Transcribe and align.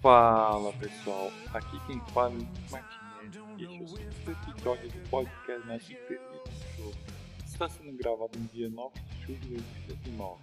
Fala 0.00 0.72
pessoal, 0.78 1.30
aqui 1.52 1.78
quem 1.86 2.00
fala 2.14 2.32
é 2.32 2.38
o 2.38 2.70
Martinez 2.70 3.34
e 3.58 3.64
este 3.64 3.76
é 3.76 3.84
o 3.84 3.88
segundo 3.88 4.50
episódio 4.50 4.88
do 4.88 5.08
podcast 5.10 5.92
Internet 5.92 6.48
do 6.48 6.82
Jogo. 6.82 6.96
Está 7.44 7.68
sendo 7.68 7.92
gravado 7.98 8.38
no 8.38 8.48
dia 8.48 8.70
9 8.70 8.98
de 8.98 9.26
julho 9.26 9.40
de 9.40 9.80
2019 9.88 10.40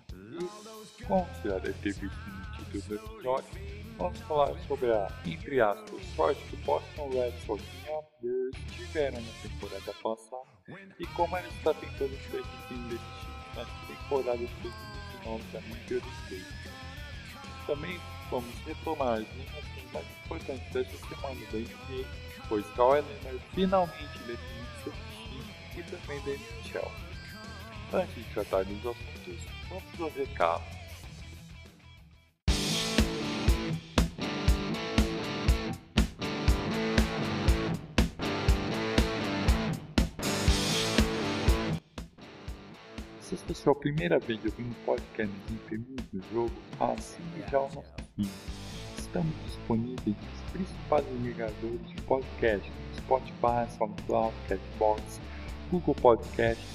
e, 1.00 1.04
como 1.06 1.28
deve 1.44 1.74
ter 1.74 1.94
visto 1.94 2.06
no 2.06 2.52
título 2.52 2.84
do 2.84 3.16
episódio, 3.16 3.50
vamos 3.98 4.20
falar 4.20 4.60
sobre 4.68 4.92
a, 4.94 5.08
entre 5.26 5.60
aspas, 5.60 6.06
sorte 6.16 6.42
que 6.50 6.56
o 6.56 6.60
Boston 6.60 7.10
Red 7.10 7.32
Sox 7.48 7.64
e 7.64 8.22
Bears 8.22 8.56
tiveram 8.76 9.20
na 9.20 9.32
temporada 9.42 9.94
passada 10.04 10.92
e 11.00 11.06
como 11.08 11.36
ela 11.36 11.48
está 11.48 11.74
tentando 11.74 12.16
ser 12.30 12.44
time 12.68 13.00
na 13.56 13.66
temporada 13.88 14.38
de 14.38 14.46
2019 14.46 15.44
da 15.52 15.62
Major 15.62 16.02
League 16.30 16.46
Também 17.66 18.00
vamos 18.30 18.54
retomar 18.66 19.14
as 19.14 19.28
linhas 19.36 19.94
mais 19.94 20.06
importantes 20.26 20.74
desta 20.74 20.98
semana 21.08 21.40
da 21.52 21.58
NBA, 21.58 22.08
pois 22.50 22.66
Kawhi 22.76 23.02
Leonard 23.02 23.42
finalmente 23.54 24.20
definiu 24.20 24.66
seu 24.84 24.92
time 24.92 25.54
e 25.78 25.84
também 25.84 26.20
da 26.22 26.32
NHL. 26.32 26.92
Antes 27.94 28.16
de 28.16 28.24
tratar 28.34 28.66
dos 28.66 28.80
assuntos, 28.80 29.44
vamos 29.70 30.02
ao 30.02 30.10
recado. 30.10 30.64
Se 43.22 43.36
esta 43.36 43.52
é 43.52 43.52
a 43.52 43.56
sua 43.56 43.76
primeira 43.76 44.20
vez 44.20 44.44
ouvindo 44.46 44.76
podcast 44.86 45.36
em 45.50 45.58
termos 45.70 46.02
do 46.14 46.22
jogo, 46.34 46.54
assine 46.80 47.44
já 47.50 47.60
o 47.60 47.74
nosso 47.74 48.07
Estamos 48.18 49.36
disponíveis 49.46 50.16
nos 50.16 50.52
principais 50.52 51.06
agregadores 51.06 51.88
de 51.88 52.02
podcast, 52.02 52.72
Spotify, 52.98 53.72
SoundCloud, 53.78 54.34
Cashbox, 54.48 55.22
Google 55.70 55.94
Podcasts, 55.94 56.66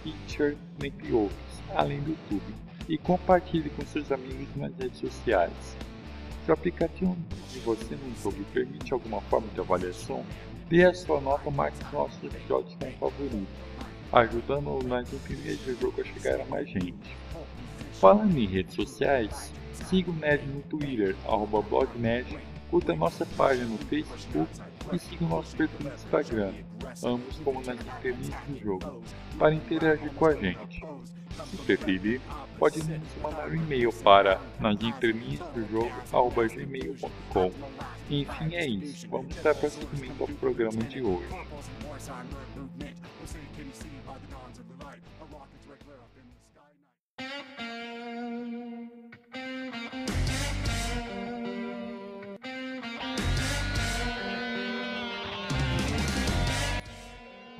Stitcher, 0.00 0.58
entre 0.84 1.12
outros, 1.12 1.38
além 1.74 2.00
do 2.00 2.10
YouTube. 2.10 2.54
E 2.86 2.98
compartilhe 2.98 3.70
com 3.70 3.86
seus 3.86 4.12
amigos 4.12 4.54
nas 4.56 4.76
redes 4.76 4.98
sociais. 4.98 5.76
Se 6.44 6.50
o 6.50 6.52
aplicativo 6.54 7.16
de 7.50 7.60
você 7.60 7.94
no 7.94 8.14
jogo 8.22 8.44
permite 8.52 8.92
alguma 8.92 9.22
forma 9.22 9.48
de 9.54 9.60
avaliação, 9.60 10.22
dê 10.68 10.84
a 10.84 10.92
sua 10.92 11.18
nota 11.20 11.50
marque 11.50 11.78
nossos 11.94 12.22
episódios 12.22 12.74
como 12.74 12.92
favorito 12.98 13.70
ajudando 14.12 14.82
nas 14.88 15.10
opiniões 15.12 15.58
do 15.60 15.80
jogo 15.80 16.00
a 16.00 16.04
chegar 16.04 16.40
a 16.40 16.44
mais 16.46 16.68
gente. 16.68 17.16
Falando 18.00 18.34
em 18.38 18.46
redes 18.46 18.74
sociais, 18.74 19.52
siga 19.74 20.10
o 20.10 20.14
Ned 20.14 20.42
no 20.46 20.62
Twitter, 20.62 21.14
arroba 21.26 21.60
blogNed, 21.60 22.38
curta 22.70 22.96
nossa 22.96 23.26
página 23.36 23.66
no 23.66 23.76
Facebook 23.76 24.50
e 24.90 24.98
siga 24.98 25.22
o 25.26 25.28
nosso 25.28 25.54
perfil 25.54 25.86
no 25.86 25.94
Instagram, 25.94 26.54
ambos 27.04 27.36
como 27.44 27.60
nas 27.60 27.78
entrelinhas 27.78 28.34
do 28.48 28.58
jogo, 28.58 29.02
para 29.38 29.52
interagir 29.52 30.10
com 30.14 30.24
a 30.24 30.34
gente. 30.34 30.82
Se 31.50 31.56
preferir, 31.58 32.22
pode 32.58 32.78
nos 32.78 33.16
mandar 33.22 33.50
um 33.50 33.54
e-mail 33.54 33.92
para 33.92 34.40
nas 34.58 34.80
entrelinhas 34.80 35.46
do 35.50 35.70
jogo 35.70 35.92
arroba 36.10 36.48
gmail.com. 36.48 37.52
Enfim 38.08 38.54
é 38.54 38.66
isso, 38.66 39.06
vamos 39.10 39.36
dar 39.36 39.54
prosseguimento 39.54 40.22
ao 40.22 40.28
programa 40.28 40.82
de 40.84 41.02
hoje. 41.02 41.28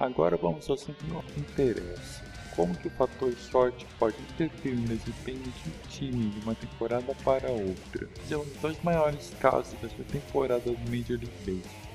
Agora 0.00 0.34
vamos 0.34 0.66
ao 0.66 0.76
assunto 0.76 1.04
que 1.04 1.40
interessa. 1.40 2.24
Como 2.56 2.74
que 2.74 2.88
o 2.88 2.90
fator 2.92 3.34
sorte 3.34 3.86
pode 3.98 4.16
interferir 4.32 4.76
no 4.76 4.96
desempenho 4.96 5.42
de 5.42 5.68
um 5.68 5.88
time 5.90 6.30
de 6.30 6.40
uma 6.40 6.54
temporada 6.54 7.14
para 7.22 7.50
outra? 7.50 8.08
São 8.26 8.40
os 8.40 8.48
dois 8.62 8.82
maiores 8.82 9.30
casos 9.38 9.74
dessa 9.74 10.02
temporada 10.04 10.62
do 10.70 10.90
Major 10.90 11.18
League 11.18 11.30
Baseball. 11.44 11.90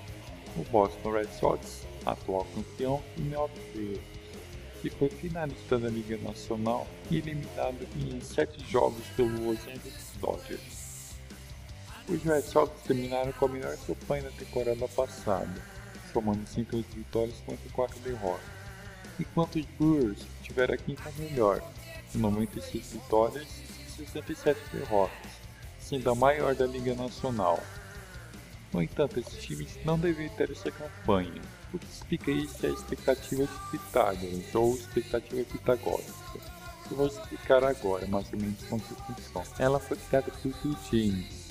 O 0.55 0.63
Boston 0.65 1.11
Red 1.13 1.27
Sox, 1.39 1.87
atual 2.05 2.45
campeão, 2.53 3.01
e 3.17 3.21
Milwaukee 3.21 3.59
Brewers, 3.73 3.99
que 4.83 4.89
foi 4.91 5.09
finalista 5.09 5.79
da 5.79 5.89
Liga 5.89 6.15
Nacional 6.19 6.85
e 7.09 7.17
eliminado 7.17 7.87
em 7.97 8.21
sete 8.21 8.63
jogos 8.69 9.03
pelo 9.17 9.49
Los 9.49 9.61
Angeles 9.61 10.11
Dodgers. 10.21 11.15
Os 12.07 12.21
Red 12.21 12.43
Sox 12.43 12.71
terminaram 12.83 13.31
com 13.31 13.47
a 13.47 13.49
melhor 13.49 13.75
campanha 13.77 14.23
da 14.25 14.29
temporada 14.29 14.87
passada, 14.89 15.75
somando 16.15 16.47
5 16.47 16.77
vitórias 16.95 17.35
contra 17.45 17.69
4 17.71 17.99
derrotas, 17.99 18.45
enquanto 19.19 19.59
os 19.59 19.65
Brewers 19.77 20.19
tiveram 20.41 20.73
a 20.73 20.77
quinta 20.77 21.11
melhor, 21.19 21.61
com 22.13 22.19
96 22.19 22.93
vitórias 22.93 23.47
e 23.99 24.05
67 24.05 24.57
derrotas, 24.71 25.31
sendo 25.77 26.09
a 26.09 26.15
maior 26.15 26.55
da 26.55 26.65
Liga 26.65 26.95
Nacional. 26.95 27.61
No 28.71 28.81
entanto, 28.81 29.19
esses 29.19 29.43
times 29.43 29.77
não 29.83 29.99
deveriam 29.99 30.33
ter 30.35 30.51
essa 30.51 30.71
campanha, 30.71 31.41
o 31.73 31.79
que 31.79 31.85
explica 31.85 32.31
isso 32.31 32.65
é 32.65 32.69
a 32.69 32.73
expectativa 32.73 33.43
de 33.45 33.77
Pitágoras 33.77 34.55
ou 34.55 34.73
expectativa 34.75 35.43
pitagórica. 35.43 36.13
Eu 36.89 36.97
vou 36.97 37.07
explicar 37.07 37.63
agora 37.63 38.07
mais 38.07 38.31
ou 38.31 38.39
menos 38.39 38.63
como 38.69 38.81
funciona. 38.81 39.45
Ela 39.59 39.79
foi 39.79 39.97
criada 39.97 40.31
por 40.31 40.53
Bill 40.61 40.77
James, 40.89 41.44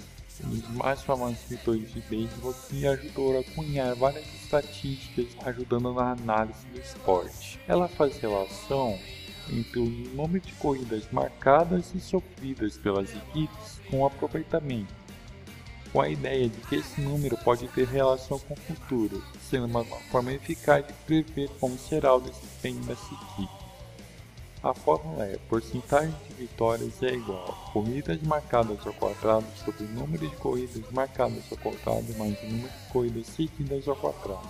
dos 0.44 0.68
mais 0.70 1.02
famosos 1.02 1.38
escritores 1.40 1.92
de 1.92 2.00
beisebol 2.02 2.54
que 2.68 2.86
ajudou 2.86 3.38
a 3.38 3.44
cunhar 3.54 3.94
várias 3.94 4.26
estatísticas 4.42 5.26
ajudando 5.44 5.92
na 5.92 6.12
análise 6.12 6.66
do 6.66 6.80
esporte. 6.80 7.60
Ela 7.66 7.88
faz 7.88 8.18
relação 8.18 8.98
entre 9.50 9.78
o 9.78 9.84
número 10.14 10.44
de 10.44 10.52
corridas 10.54 11.04
marcadas 11.10 11.94
e 11.94 12.00
sofridas 12.00 12.76
pelas 12.76 13.14
equipes 13.14 13.80
com 13.90 14.00
o 14.00 14.06
aproveitamento, 14.06 14.94
com 15.92 16.00
a 16.00 16.08
ideia 16.08 16.48
de 16.48 16.60
que 16.62 16.76
esse 16.76 17.00
número 17.00 17.36
pode 17.38 17.68
ter 17.68 17.86
relação 17.86 18.38
com 18.38 18.54
o 18.54 18.56
futuro, 18.56 19.22
sendo 19.48 19.66
uma 19.66 19.84
forma 19.84 20.32
eficaz 20.32 20.86
de 20.86 20.92
prever 21.04 21.48
como 21.60 21.78
será 21.78 22.14
o 22.14 22.20
desempenho 22.20 22.80
dessa 22.84 23.14
equipe. 23.14 23.63
A 24.64 24.72
fórmula 24.72 25.26
é 25.26 25.36
porcentagem 25.46 26.14
de 26.26 26.34
vitórias 26.36 27.02
é 27.02 27.12
igual 27.12 27.44
a 27.50 27.70
corridas 27.70 28.22
marcadas 28.22 28.78
ao 28.86 28.94
quadrado 28.94 29.44
sobre 29.62 29.84
o 29.84 29.88
número 29.88 30.26
de 30.26 30.34
corridas 30.36 30.90
marcadas 30.90 31.44
ao 31.50 31.58
quadrado 31.58 32.16
mais 32.16 32.42
o 32.42 32.46
número 32.46 32.70
de 32.70 32.88
corridas 32.90 33.26
seguidas 33.26 33.86
ao 33.86 33.94
quadrado. 33.94 34.48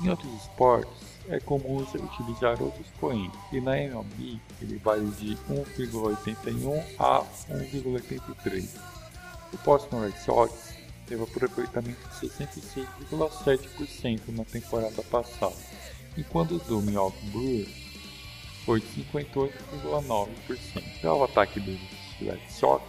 Em 0.00 0.08
outros 0.08 0.32
esportes, 0.32 1.02
é 1.28 1.38
comum 1.40 1.76
utilizar 1.76 2.62
outros 2.62 2.86
expoente, 2.86 3.36
e 3.52 3.60
na 3.60 3.78
MLB 3.78 4.40
ele 4.62 4.78
vale 4.78 5.10
de 5.10 5.36
1,81 5.36 6.82
a 6.98 7.22
1,83. 7.50 8.80
O 9.52 9.58
Boston 9.62 10.00
Red 10.00 10.18
Sox 10.24 10.72
teve 11.06 11.22
aproveitamento 11.22 12.00
de 12.18 12.28
66,7% 12.30 14.20
na 14.28 14.44
temporada 14.46 15.02
passada, 15.02 15.54
enquanto 16.16 16.54
o 16.54 16.58
do 16.60 16.80
Milwaukee 16.80 17.26
Brewers 17.26 17.87
foi 18.64 18.80
de 18.80 18.86
58,9%. 19.04 20.82
Já 21.02 21.12
o 21.12 21.24
ataque 21.24 21.60
dos 21.60 21.78
Red 22.20 22.40
Sox 22.48 22.82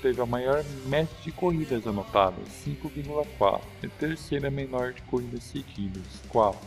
teve 0.00 0.20
a 0.20 0.26
maior 0.26 0.64
média 0.86 1.14
de 1.22 1.32
corridas 1.32 1.86
anotadas, 1.86 2.48
5,4, 2.64 3.60
e 3.82 3.86
a 3.86 3.90
terceira 3.90 4.50
menor 4.50 4.92
de 4.92 5.02
corridas 5.02 5.42
seguidas, 5.44 6.06
4, 6.28 6.58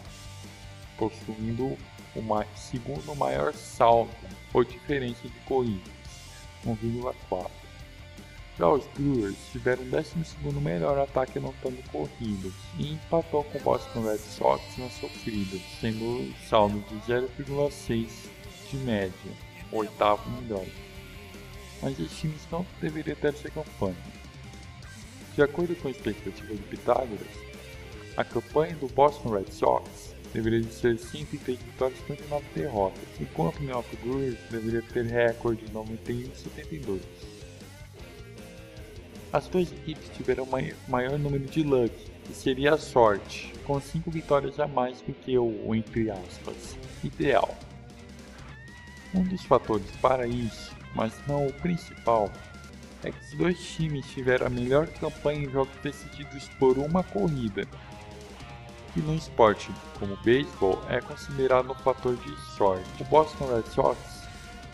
possuindo 0.97 1.77
o 2.15 2.45
segundo 2.55 3.15
maior 3.15 3.53
saldo 3.53 4.11
ou 4.53 4.63
diferença 4.63 5.27
de 5.27 5.39
corridas, 5.45 5.93
1,4. 6.65 7.60
Os 8.69 8.85
Brewers 8.95 9.35
tiveram 9.51 9.81
o 9.83 9.87
12 9.87 10.15
melhor 10.61 10.97
ataque 10.99 11.39
anotando 11.39 11.77
corridas 11.91 12.53
e 12.77 12.93
empatou 12.93 13.43
com 13.45 13.57
o 13.57 13.61
Boston 13.61 14.03
Red 14.03 14.19
Sox 14.19 14.61
nas 14.77 14.93
sofridas, 14.93 15.61
sendo 15.79 16.31
saldo 16.47 16.79
de 16.81 16.95
0,6 17.11 18.07
de 18.69 18.77
média, 18.77 19.31
oitavo 19.71 20.29
melhor. 20.41 20.65
Mas 21.81 21.97
os 21.97 22.15
times 22.19 22.47
não 22.51 22.65
deveriam 22.79 23.15
ter 23.15 23.29
essa 23.29 23.49
campanha. 23.49 23.95
De 25.35 25.41
acordo 25.41 25.75
com 25.77 25.87
a 25.87 25.91
expectativa 25.91 26.53
de 26.53 26.61
Pitágoras, 26.61 27.27
a 28.15 28.23
campanha 28.23 28.75
do 28.75 28.87
Boston 28.87 29.29
Red 29.29 29.51
Sox 29.51 30.13
deveria 30.33 30.63
ser 30.71 30.99
103 30.99 31.57
vitórias 31.57 31.99
e 31.99 32.13
59 32.13 32.45
derrotas, 32.53 33.03
enquanto 33.19 33.57
o 33.57 33.63
Milwaukee 33.63 33.97
Brewers 33.97 34.37
deveria 34.51 34.81
ter 34.83 35.05
recorde 35.05 35.65
de 35.65 35.73
91 35.73 36.19
e 36.19 36.35
72. 36.35 37.01
As 39.33 39.47
duas 39.47 39.71
equipes 39.71 40.09
tiveram 40.17 40.45
maior 40.89 41.17
número 41.17 41.45
de 41.45 41.63
luck, 41.63 41.95
que 42.25 42.33
seria 42.33 42.73
a 42.73 42.77
sorte, 42.77 43.53
com 43.65 43.79
5 43.79 44.11
vitórias 44.11 44.59
a 44.59 44.67
mais 44.67 45.01
do 45.01 45.13
que 45.13 45.37
o, 45.37 45.73
entre 45.73 46.11
aspas, 46.11 46.77
ideal. 47.01 47.57
Um 49.15 49.23
dos 49.23 49.41
fatores 49.43 49.89
para 50.01 50.27
isso, 50.27 50.75
mas 50.93 51.13
não 51.27 51.47
o 51.47 51.53
principal, 51.53 52.29
é 53.03 53.11
que 53.11 53.19
os 53.19 53.33
dois 53.37 53.57
times 53.73 54.05
tiveram 54.07 54.47
a 54.47 54.49
melhor 54.49 54.87
campanha 54.87 55.45
em 55.45 55.49
jogos 55.49 55.75
decididos 55.81 56.49
por 56.59 56.77
uma 56.77 57.01
corrida. 57.01 57.65
E 58.97 58.99
no 58.99 59.15
esporte 59.15 59.71
como 59.97 60.13
o 60.13 60.23
beisebol 60.23 60.83
é 60.89 60.99
considerado 60.99 61.71
um 61.71 61.75
fator 61.75 62.17
de 62.17 62.35
sorte. 62.57 62.85
O 62.99 63.05
Boston 63.05 63.55
Red 63.55 63.71
Sox 63.73 63.97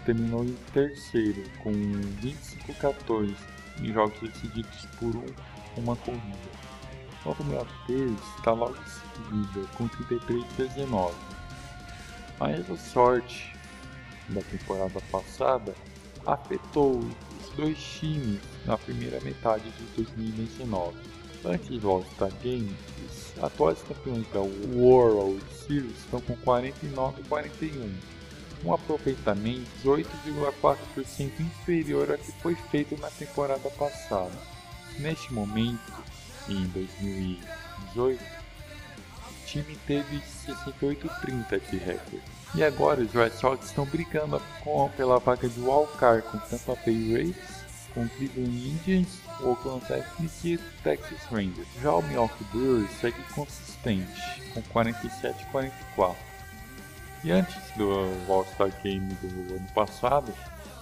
terminou 0.03 0.43
em 0.43 0.57
terceiro 0.73 1.43
com 1.61 1.71
25-14 1.71 3.35
em 3.81 3.93
jogos 3.93 4.19
decididos 4.19 4.85
por 4.99 5.15
um, 5.15 5.25
uma 5.77 5.95
corrida. 5.97 6.57
O 7.25 7.33
Brewers 7.43 8.21
está 8.37 8.53
logo 8.53 8.75
em 8.75 9.25
seguida 9.25 9.67
com 9.75 9.89
33-19. 9.89 11.13
Mas 12.39 12.69
a 12.69 12.77
sorte 12.77 13.53
da 14.29 14.41
temporada 14.41 15.01
passada 15.11 15.75
afetou 16.25 16.99
os 16.99 17.49
dois 17.55 17.77
times 17.77 18.39
na 18.65 18.77
primeira 18.77 19.19
metade 19.21 19.69
de 19.71 20.03
2019. 20.03 20.97
Antes 21.45 21.79
do 21.79 21.89
All-Star 21.89 22.31
Game, 22.41 22.75
os 23.05 23.43
atuais 23.43 23.81
campeões 23.83 24.27
da 24.31 24.39
World 24.39 25.41
Series 25.51 25.97
estão 25.97 26.19
com 26.21 26.35
49 26.37 27.21
e 27.21 27.23
41, 27.25 27.93
um 28.63 28.73
aproveitamento 28.73 29.69
8,4% 29.83 31.31
inferior 31.39 32.11
ao 32.11 32.17
que 32.17 32.31
foi 32.33 32.55
feito 32.69 32.99
na 32.99 33.09
temporada 33.09 33.69
passada. 33.71 34.31
Neste 34.99 35.33
momento, 35.33 35.93
em 36.49 36.65
2018, 36.67 38.23
o 38.23 39.45
time 39.45 39.77
teve 39.85 40.21
68-30 40.45 41.61
de 41.69 41.77
recorde. 41.77 42.21
E 42.55 42.63
agora 42.63 43.01
os 43.01 43.11
Red 43.11 43.31
Sox 43.31 43.65
estão 43.65 43.85
brigando 43.85 44.41
com, 44.63 44.89
pela 44.97 45.19
vaga 45.19 45.47
de 45.47 45.59
wildcard 45.59 46.23
com 46.23 46.37
Tampa 46.39 46.77
Bay 46.85 47.13
Rays, 47.13 47.35
com 47.93 48.07
Cleveland 48.09 48.69
Indians, 48.69 49.19
Oakland 49.41 49.83
Athletics 49.85 50.45
e 50.45 50.57
Texas 50.83 51.19
Rangers. 51.31 51.67
Já 51.81 51.93
o 51.93 52.01
Milwaukee 52.03 52.43
Brewers 52.51 52.91
segue 52.99 53.21
consistente, 53.33 54.41
com 54.53 54.61
47-44. 54.63 56.15
E 57.23 57.31
antes 57.31 57.55
do 57.75 57.91
All-Star 58.31 58.71
Game 58.81 59.13
do 59.15 59.55
ano 59.55 59.67
passado, 59.73 60.33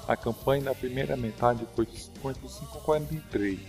a 0.08 0.16
campanha 0.16 0.66
na 0.66 0.76
primeira 0.76 1.16
metade 1.16 1.66
foi 1.76 1.86
de 1.86 1.98
55-43. 1.98 3.60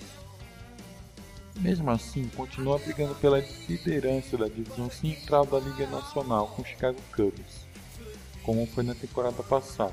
Mesmo 1.56 1.90
assim, 1.90 2.28
continua 2.36 2.78
brigando 2.78 3.14
pela 3.14 3.42
liderança 3.68 4.36
da 4.36 4.46
divisão 4.46 4.90
central 4.90 5.46
da 5.46 5.58
Liga 5.58 5.86
Nacional 5.86 6.48
com 6.48 6.62
Chicago 6.64 6.98
Cubs 7.14 7.66
como 8.46 8.64
foi 8.64 8.84
na 8.84 8.94
temporada 8.94 9.42
passada. 9.42 9.92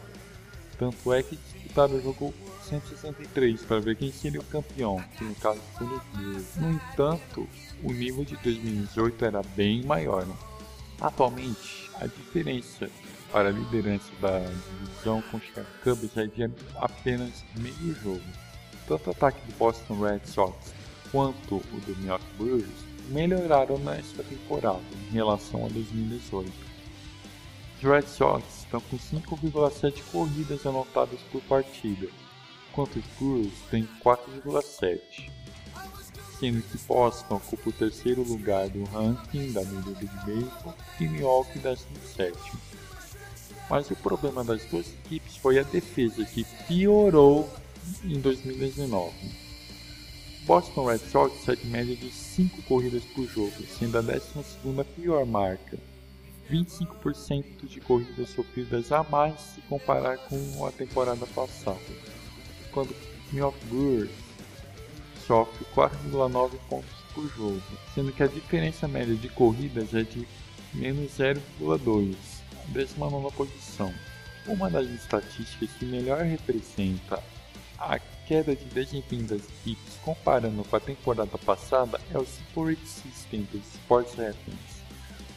Tanto 0.78 1.12
é 1.12 1.24
que 1.24 1.36
disputaram 1.36 1.96
o 1.96 2.02
jogo 2.02 2.34
163 2.70 3.62
para 3.64 3.80
ver 3.80 3.96
quem 3.96 4.12
seria 4.12 4.40
o 4.40 4.46
campeão, 4.46 5.04
que 5.18 5.24
no 5.24 5.36
caso 5.36 5.60
foi 5.76 5.88
o 5.88 6.02
Bills. 6.14 6.60
No 6.60 6.72
entanto, 6.72 7.50
o 7.84 7.92
nível 7.92 8.24
de 8.24 8.36
2018 8.38 9.26
era 9.26 9.42
bem 9.56 9.84
maior. 9.84 10.26
Né? 10.26 10.36
Atualmente, 11.02 11.83
a 12.00 12.08
diferença 12.08 12.90
para 13.32 13.50
a 13.50 13.52
liderança 13.52 14.12
da 14.22 14.40
divisão 14.40 15.22
com 15.32 15.40
Chicago 15.40 15.68
Cubs 15.84 16.16
é 16.18 16.28
de 16.28 16.52
apenas 16.76 17.44
meio 17.58 17.96
jogo. 17.96 18.22
Tanto 18.88 19.08
o 19.08 19.12
ataque 19.12 19.40
do 19.48 19.58
Boston 19.58 20.00
Red 20.00 20.22
Sox 20.26 20.74
quanto 21.12 21.56
o 21.56 21.82
do 21.86 21.96
Milwaukee 21.98 22.26
Brewers 22.38 22.94
melhoraram 23.10 23.78
nesta 23.80 24.24
temporada 24.24 24.82
em 25.10 25.14
relação 25.14 25.66
a 25.66 25.70
2018. 25.70 26.52
Os 27.78 27.84
Red 27.84 28.04
Sox 28.04 28.44
estão 28.60 28.82
com 28.82 28.98
5,7 28.98 30.02
corridas 30.12 30.66
anotadas 30.66 31.20
por 31.32 31.42
partida, 31.44 32.08
enquanto 32.70 32.98
os 32.98 33.06
Brewers 33.20 33.60
têm 33.70 33.88
4,7, 34.04 35.30
sendo 36.44 36.62
que 36.62 36.78
Boston 36.86 37.36
ocupa 37.36 37.70
o 37.70 37.72
terceiro 37.72 38.22
lugar 38.22 38.68
do 38.68 38.84
ranking 38.84 39.54
da 39.54 39.64
Major 39.64 39.94
League 39.94 40.26
Baseball 40.26 40.76
e 41.00 41.08
Milwaukee 41.08 41.58
17. 41.58 42.38
Mas 43.70 43.90
o 43.90 43.96
problema 43.96 44.44
das 44.44 44.66
duas 44.66 44.88
equipes 44.88 45.38
foi 45.38 45.58
a 45.58 45.64
defesa, 45.64 46.26
que 46.26 46.46
piorou 46.68 47.50
em 48.04 48.20
2019. 48.20 49.14
Boston 50.46 50.86
Red 50.86 50.98
Sox 50.98 51.46
segue 51.46 51.66
média 51.68 51.96
de 51.96 52.12
5 52.12 52.62
corridas 52.64 53.06
por 53.06 53.26
jogo, 53.26 53.64
sendo 53.80 53.98
a 53.98 54.04
12ª 54.04 54.86
pior 54.98 55.26
marca 55.26 55.80
25% 56.52 57.66
de 57.68 57.80
corridas 57.80 58.32
sofridas 58.32 58.92
a 58.92 59.02
mais 59.04 59.40
se 59.40 59.62
comparar 59.62 60.18
com 60.18 60.66
a 60.66 60.72
temporada 60.74 61.26
passada, 61.28 61.80
quando 62.74 62.94
Milwaukee 63.32 63.66
Brewers 63.68 64.23
sofre 65.26 65.66
4,9 65.76 66.52
pontos 66.70 66.90
por 67.14 67.28
jogo, 67.30 67.62
sendo 67.94 68.12
que 68.12 68.24
a 68.24 68.28
diferença 68.28 68.88
média 68.88 69.16
de 69.16 69.30
corridas 69.30 69.94
é 69.94 70.04
de 70.04 70.28
menos 70.74 71.12
0,2, 71.18 72.16
19 72.68 73.36
posição. 73.36 73.94
Uma 74.48 74.70
das 74.70 74.88
estatísticas 74.90 75.70
que 75.78 75.86
melhor 75.86 76.24
representa 76.24 77.24
a 77.78 78.00
queda 78.28 78.56
de 78.56 78.66
desempenho 78.66 79.24
das 79.24 79.42
equipes 79.42 80.00
comparando 80.04 80.64
com 80.64 80.76
a 80.76 80.80
temporada 80.80 81.38
passada 81.38 82.00
é 82.14 82.18
o 82.18 82.26
Simple 82.26 82.76
Rate 82.76 82.88
System 82.88 83.48
do 83.52 83.58
Sports 83.58 84.16
Reference 84.16 84.84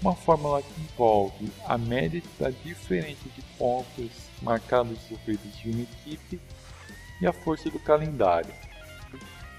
uma 0.00 0.14
fórmula 0.14 0.62
que 0.62 0.80
envolve 0.80 1.50
a 1.64 1.78
média 1.78 2.22
da 2.38 2.50
diferença 2.50 3.28
de 3.34 3.42
pontos 3.58 4.10
marcados 4.42 4.98
sofridos 5.08 5.56
de 5.58 5.70
uma 5.70 5.82
equipe 5.82 6.40
e 7.20 7.26
a 7.26 7.32
força 7.32 7.70
do 7.70 7.78
calendário. 7.78 8.52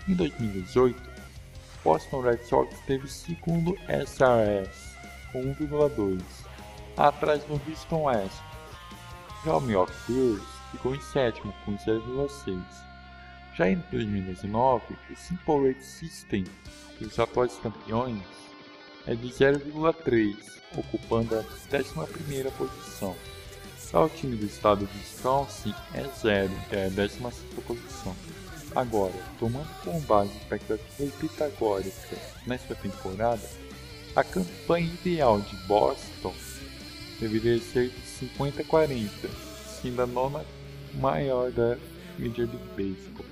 Em 0.07 0.13
2018, 0.13 0.97
Boston 1.83 2.21
Red 2.21 2.37
Sox 2.37 2.73
teve 2.87 3.09
segundo 3.09 3.77
SRS 3.89 4.95
com 5.33 5.41
1,2, 5.53 6.21
atrás 6.95 7.43
do 7.43 7.61
Houston 7.67 8.03
West. 8.03 8.41
Já 9.43 9.57
o 9.57 9.61
Milwaukee 9.61 9.93
Brewers 10.07 10.47
ficou 10.71 10.95
em 10.95 11.01
sétimo 11.01 11.53
com 11.65 11.75
0,6. 11.77 12.63
Já 13.55 13.69
em 13.69 13.83
2019, 13.91 14.83
o 15.11 15.15
Simple 15.17 15.67
Rate 15.67 15.83
System, 15.83 16.45
os 17.01 17.19
atuais 17.19 17.57
campeões, 17.61 18.23
é 19.05 19.13
de 19.13 19.27
0,3, 19.27 20.35
ocupando 20.77 21.37
a 21.37 21.43
11ª 21.43 22.51
posição. 22.51 23.13
Já 23.91 23.99
o 23.99 24.09
time 24.09 24.37
do 24.37 24.45
estado 24.45 24.85
de 24.85 24.97
Wisconsin 24.99 25.73
é 25.93 26.03
0, 26.03 26.49
que 26.69 26.75
é 26.77 26.85
a 26.85 26.89
16ª 26.89 27.61
posição. 27.65 28.15
Agora, 28.77 29.13
tomando 29.39 29.67
como 29.83 29.99
base 30.01 30.29
a 30.31 30.37
expectativa 30.37 31.11
pitagórica 31.19 32.15
nesta 32.45 32.75
temporada, 32.75 33.41
a 34.15 34.23
campanha 34.23 34.85
ideal 34.85 35.41
de 35.41 35.55
Boston 35.65 36.31
deveria 37.19 37.59
ser 37.59 37.89
de 37.89 38.27
50-40, 38.39 39.09
sendo 39.81 40.03
a 40.03 40.05
nona 40.05 40.45
maior 40.93 41.51
da 41.51 41.75
Major 42.19 42.47
League 42.47 42.69
Baseball 42.75 43.25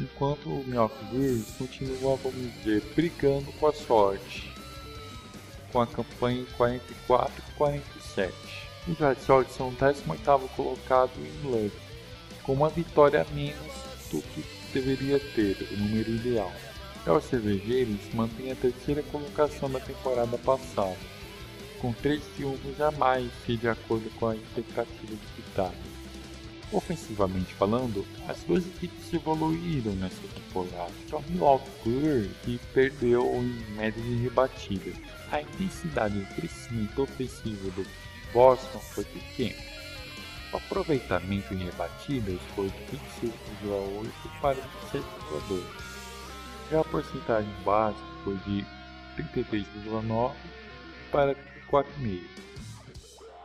enquanto 0.00 0.48
o 0.48 0.64
Milwaukee 0.66 1.04
Brewers 1.10 1.50
continua, 1.58 2.16
vamos 2.16 2.54
dizer, 2.54 2.82
brigando 2.94 3.52
com 3.52 3.66
a 3.66 3.72
sorte, 3.74 4.50
com 5.70 5.80
a 5.82 5.86
campanha 5.86 6.46
44 6.56 7.42
47. 7.58 8.34
Os 8.88 8.98
Red 8.98 9.16
Sox 9.16 9.52
são 9.52 9.68
o 9.68 9.76
18º 9.76 10.48
colocado 10.56 11.10
em 11.18 11.50
Luck, 11.50 11.76
com 12.42 12.54
uma 12.54 12.70
vitória 12.70 13.20
a 13.20 13.34
menos 13.34 13.85
do 14.10 14.22
que 14.22 14.44
deveria 14.72 15.18
ter, 15.18 15.56
o 15.70 15.76
número 15.76 16.10
ideal. 16.10 16.52
Os 17.06 17.24
cervejeiros 17.24 18.00
mantêm 18.14 18.50
a 18.50 18.56
terceira 18.56 19.02
colocação 19.04 19.70
da 19.70 19.78
temporada 19.78 20.36
passada, 20.38 20.96
com 21.80 21.92
3 21.92 22.20
triunfos 22.34 22.80
a 22.80 22.90
mais 22.90 23.30
que 23.44 23.56
de 23.56 23.68
acordo 23.68 24.10
com 24.18 24.28
a 24.28 24.34
expectativa 24.34 25.14
de 25.14 25.42
vitória. 25.42 25.96
Ofensivamente 26.72 27.54
falando, 27.54 28.04
as 28.26 28.42
duas 28.42 28.66
equipes 28.66 29.12
evoluíram 29.14 29.92
nessa 29.92 30.20
temporada. 30.34 30.92
Só 31.08 31.22
Milwaukee 31.28 32.28
que 32.42 32.58
perdeu 32.74 33.24
em 33.36 33.76
média 33.76 34.02
de 34.02 34.16
rebatida. 34.16 34.90
A 35.30 35.42
intensidade 35.42 36.18
de 36.18 36.34
crescimento 36.34 37.02
ofensivo 37.02 37.70
do 37.70 37.86
Boston 38.32 38.80
foi 38.80 39.04
pequena. 39.04 39.75
O 40.52 40.56
aproveitamento 40.56 41.52
em 41.52 41.64
rebatidas 41.64 42.40
foi 42.54 42.68
de 42.68 42.96
26,8 43.66 44.40
para 44.40 44.54
26,2. 44.54 45.62
Já 46.70 46.80
a 46.80 46.84
porcentagem 46.84 47.52
básica 47.64 48.06
foi 48.24 48.36
de 48.38 48.64
33,9 49.16 50.34
para 51.10 51.34
34,5 51.70 52.46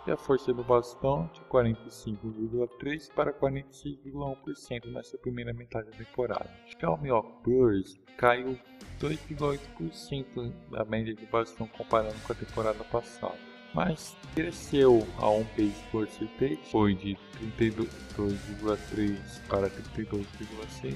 e 0.08 0.12
a 0.12 0.18
força 0.18 0.52
do 0.54 0.64
bastão 0.64 1.30
de 1.34 1.42
45,3% 1.42 3.14
para 3.14 3.32
46,1% 3.34 4.92
nessa 4.92 5.18
primeira 5.18 5.54
metade 5.54 5.92
da 5.92 5.98
temporada. 5.98 6.50
Já 6.80 6.90
o 6.90 6.98
Milwaukee 6.98 7.44
Brewers 7.44 8.00
caiu 8.18 8.58
2,8% 9.00 10.52
da 10.72 10.84
média 10.86 11.14
de 11.14 11.26
bastão 11.28 11.68
comparando 11.68 12.20
com 12.26 12.34
a 12.34 12.36
temporada 12.36 12.84
passada. 12.86 13.51
Mas 13.74 14.16
cresceu 14.36 15.08
a 15.18 15.30
on 15.30 15.44
pace 15.56 15.74
percentage, 15.92 16.60
foi 16.72 16.96
de 16.96 17.18
32,3 17.58 19.18
para 19.48 19.70
32,6 19.70 20.96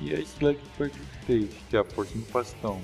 e 0.00 0.14
a 0.14 0.18
slug 0.20 0.58
percentage, 0.76 1.48
que 1.70 1.76
é 1.76 1.80
a 1.80 1.86
bastão, 2.32 2.82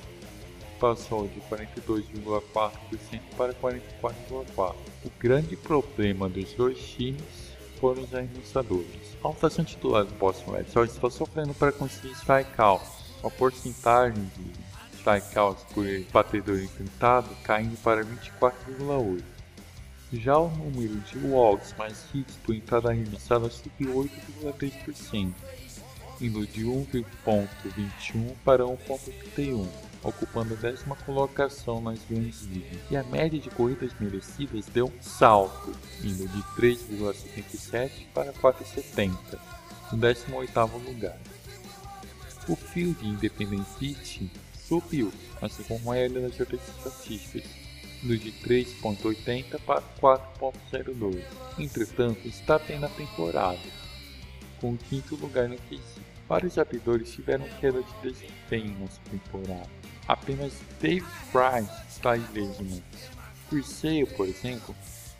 passou 0.78 1.26
de 1.26 1.40
42,4% 1.40 3.20
para 3.36 3.52
44,4%. 3.54 4.74
O 5.04 5.10
grande 5.18 5.56
problema 5.56 6.28
dos 6.28 6.52
dois 6.52 6.78
times 6.78 7.48
foram 7.80 8.02
os 8.02 8.14
arremessadores. 8.14 9.16
A 9.22 9.28
rotação 9.28 9.64
titular 9.64 10.04
do 10.04 10.14
Boston 10.14 10.52
Red 10.52 10.64
Sox 10.64 10.92
está 10.92 11.10
sofrendo 11.10 11.54
para 11.54 11.72
conseguir 11.72 12.12
strikeouts. 12.12 12.98
A 13.24 13.30
porcentagem 13.30 14.30
de 14.36 14.67
strikeouts 14.98 15.64
por 15.72 15.84
batedor 16.12 16.60
enfrentado 16.60 17.28
caindo 17.44 17.76
para 17.82 18.04
24,8. 18.04 19.22
Já 20.12 20.38
o 20.38 20.48
número 20.48 20.96
de 21.00 21.18
walks 21.18 21.74
mais 21.76 22.04
hits 22.14 22.36
por 22.36 22.54
entrada 22.54 22.90
arremessada 22.90 23.50
subiu 23.50 24.08
8,3%, 24.42 25.34
indo 26.18 26.46
de 26.46 26.64
1,21 26.64 28.34
para 28.42 28.64
1,31, 28.64 29.68
ocupando 30.02 30.54
a 30.54 30.56
décima 30.56 30.96
colocação 30.96 31.82
nas 31.82 32.00
grandes 32.08 32.42
ligas. 32.44 32.80
E 32.90 32.96
a 32.96 33.02
média 33.02 33.38
de 33.38 33.50
corridas 33.50 33.92
merecidas 34.00 34.64
deu 34.66 34.86
um 34.86 35.02
salto, 35.02 35.76
indo 36.02 36.26
de 36.26 36.42
3,77 36.56 38.06
para 38.14 38.32
4,70, 38.32 39.12
no 39.92 39.98
18º 39.98 40.84
lugar. 40.86 41.18
O 42.48 42.56
field 42.56 43.06
independent 43.06 43.66
pitching 43.78 44.30
subiu, 44.68 45.10
assim 45.40 45.62
como 45.62 45.80
a 45.80 45.94
maioria 45.94 46.20
das 46.20 46.38
outras 46.38 46.60
estatísticas, 46.68 47.50
do 48.02 48.16
de 48.16 48.30
3.80 48.32 49.58
para 49.60 49.82
4.02. 50.00 51.22
Entretanto, 51.58 52.28
está 52.28 52.58
bem 52.58 52.78
na 52.78 52.88
temporada, 52.88 53.58
com 54.60 54.74
o 54.74 54.78
quinto 54.78 55.16
lugar 55.16 55.48
no 55.48 55.56
quesito. 55.56 56.00
Vários 56.28 56.58
abridores 56.58 57.10
tiveram 57.10 57.46
queda 57.60 57.82
de 57.82 58.10
desempenho 58.10 58.76
nessa 58.78 59.00
temporada. 59.10 59.70
Apenas 60.06 60.52
Dave 60.80 61.04
Price 61.32 61.72
está 61.88 62.16
neles. 62.16 62.82
Chris 63.48 63.82
por 64.14 64.28
exemplo, 64.28 64.74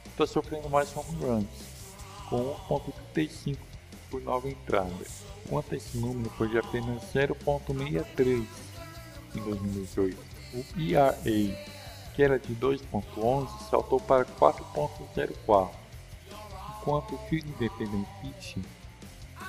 está 0.06 0.26
sofrendo 0.26 0.68
mais 0.68 0.94
home 0.94 1.18
runs, 1.18 1.46
com 2.28 2.54
1.35 3.16 3.56
por 4.10 4.22
nova 4.22 4.48
entrada, 4.48 4.92
enquanto 5.46 5.74
esse 5.74 5.96
número 5.96 6.28
foi 6.30 6.48
de 6.48 6.58
apenas 6.58 7.02
0.63 7.14 8.46
em 9.34 9.40
2018. 9.40 10.16
O 10.54 10.64
ERA, 10.80 11.14
que 12.14 12.22
era 12.22 12.38
de 12.38 12.54
2.11, 12.54 13.48
saltou 13.70 14.00
para 14.00 14.24
4.04, 14.24 15.70
enquanto 16.80 17.14
o 17.14 17.18
Field 17.28 17.48
Independent 17.48 18.06
Pitching 18.22 18.64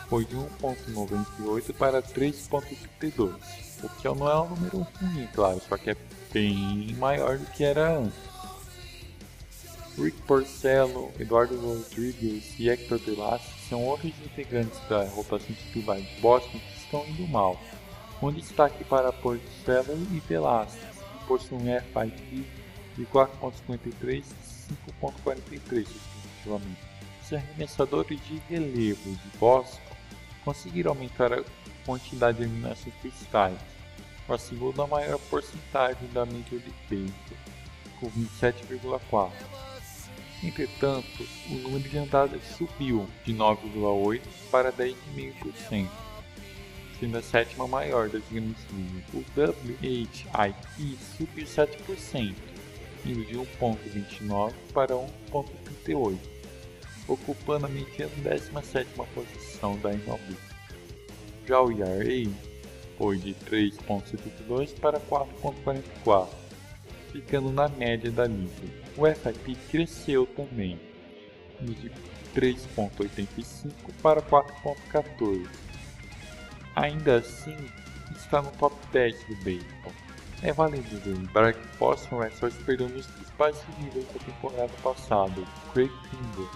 foi 0.10 0.26
de 0.26 0.36
1.98 0.36 1.74
para 1.76 2.02
3.32, 2.02 3.36
o 3.84 3.90
que 3.90 4.08
não 4.08 4.30
é 4.30 4.42
um 4.42 4.50
número 4.50 4.88
ruim, 5.00 5.28
claro, 5.34 5.62
só 5.68 5.78
que 5.78 5.92
é 5.92 5.98
bem 6.34 6.96
maior 6.98 7.38
do 7.38 7.46
que 7.46 7.64
era 7.64 7.98
antes. 7.98 8.30
Rick 9.98 10.22
Porcello, 10.24 11.12
Eduardo 11.20 11.60
Rodrigues 11.60 12.58
e 12.58 12.70
Hector 12.70 12.98
Velasquez 13.00 13.68
são 13.68 13.84
outros 13.86 14.14
integrantes 14.26 14.80
da 14.90 15.04
rotação 15.10 15.54
titular 15.54 15.98
de 15.98 16.22
Boston 16.22 16.58
que 16.58 16.78
estão 16.78 17.06
indo 17.08 17.28
mal. 17.28 17.60
Um 18.22 18.34
destaque 18.34 18.84
para 18.84 19.14
Porcello 19.14 19.94
e 20.12 20.20
Velasquez, 20.20 20.84
que 20.84 21.26
possuem 21.26 21.80
FIP 21.80 22.46
de 22.98 23.06
4.53 23.06 24.24
e 24.70 24.74
5.43 25.02 25.88
respectivamente. 25.88 26.82
Os 27.24 27.34
arremessadores 27.34 28.20
de 28.26 28.42
relevo 28.50 29.16
de 29.16 29.38
Boston 29.38 29.80
conseguiram 30.44 30.92
aumentar 30.92 31.32
a 31.32 31.44
quantidade 31.86 32.40
de 32.40 32.44
eliminações 32.44 32.94
cristais, 33.02 33.58
com 34.28 34.34
a 34.34 34.38
segunda 34.38 34.86
maior 34.86 35.18
porcentagem 35.30 36.10
da 36.10 36.26
Major 36.26 36.60
League 36.60 36.74
Baseball, 36.90 37.38
com 38.02 38.12
27,4. 38.12 39.32
Entretanto, 40.44 41.26
o 41.50 41.54
número 41.54 41.88
de 41.88 41.98
andadas 41.98 42.42
subiu 42.58 43.08
de 43.24 43.34
9,8 43.34 44.22
para 44.52 44.74
10,5% 44.74 46.09
sendo 47.00 47.18
a 47.18 47.22
sétima 47.22 47.68
maior 47.68 48.10
das 48.10 48.24
grandes 48.30 48.64
ligas. 48.72 49.04
O 49.14 49.24
WHIP 49.36 50.98
subiu 51.18 51.46
7%, 51.46 52.36
indo 53.06 53.26
de 53.26 53.36
1.29 53.36 54.54
para 54.74 54.94
1.38, 54.94 56.18
ocupando 57.08 57.66
a 57.66 57.70
mediana 57.70 58.12
17 58.24 58.90
posição 59.14 59.78
da 59.80 59.92
MLB. 59.92 60.36
Já 61.48 61.62
o 61.62 61.72
ERA 61.72 62.30
foi 62.98 63.18
de 63.18 63.34
3.72 63.34 64.78
para 64.80 65.00
4.44, 65.00 66.28
ficando 67.12 67.52
na 67.52 67.70
média 67.70 68.12
da 68.12 68.26
liga. 68.26 68.80
O 68.98 69.06
FIP 69.08 69.56
cresceu 69.72 70.28
também, 70.28 70.80
indo 71.62 71.74
de 71.74 71.90
3.85 72.36 73.72
para 74.02 74.22
4.14 74.22 75.69
ainda 76.80 77.18
assim 77.18 77.58
está 78.16 78.42
no 78.42 78.52
top 78.52 78.76
10 78.92 79.16
do 79.26 79.36
beisebol. 79.44 79.94
É 80.42 80.54
válido 80.54 80.88
lembrar 81.06 81.54
que 81.54 81.78
Boston 81.78 82.20
Red 82.20 82.32
Sox 82.32 82.56
perdeu 82.66 82.88
um 82.88 82.92
dos 82.92 83.06
principais 83.08 83.62
níveis 83.78 84.06
da 84.08 84.20
temporada 84.20 84.72
passada, 84.82 85.42
Craig 85.74 85.92
Kimbrell, 86.10 86.50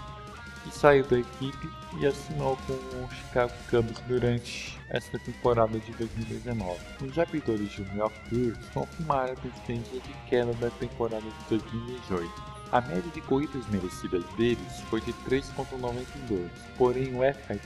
que 0.62 0.74
saiu 0.74 1.04
da 1.04 1.18
equipe 1.18 1.68
e 2.00 2.06
assinou 2.06 2.56
com 2.66 2.72
o 2.72 3.10
Chicago 3.10 3.52
Cubs 3.68 4.00
durante 4.08 4.80
esta 4.88 5.18
temporada 5.18 5.78
de 5.78 5.92
2019. 5.92 6.78
Os 7.02 7.18
abridores 7.18 7.70
de 7.72 7.82
New 7.82 7.96
York 7.96 8.54
confirmaram 8.72 9.34
a 9.34 9.46
existência 9.46 10.00
de 10.00 10.14
queda 10.30 10.54
da 10.54 10.70
temporada 10.70 11.20
de 11.20 11.58
2018. 11.58 12.54
A 12.72 12.80
média 12.80 13.10
de 13.12 13.20
corridas 13.20 13.66
merecidas 13.68 14.24
deles 14.36 14.80
foi 14.88 15.02
de 15.02 15.12
3.92, 15.28 16.48
porém 16.78 17.14
o 17.14 17.20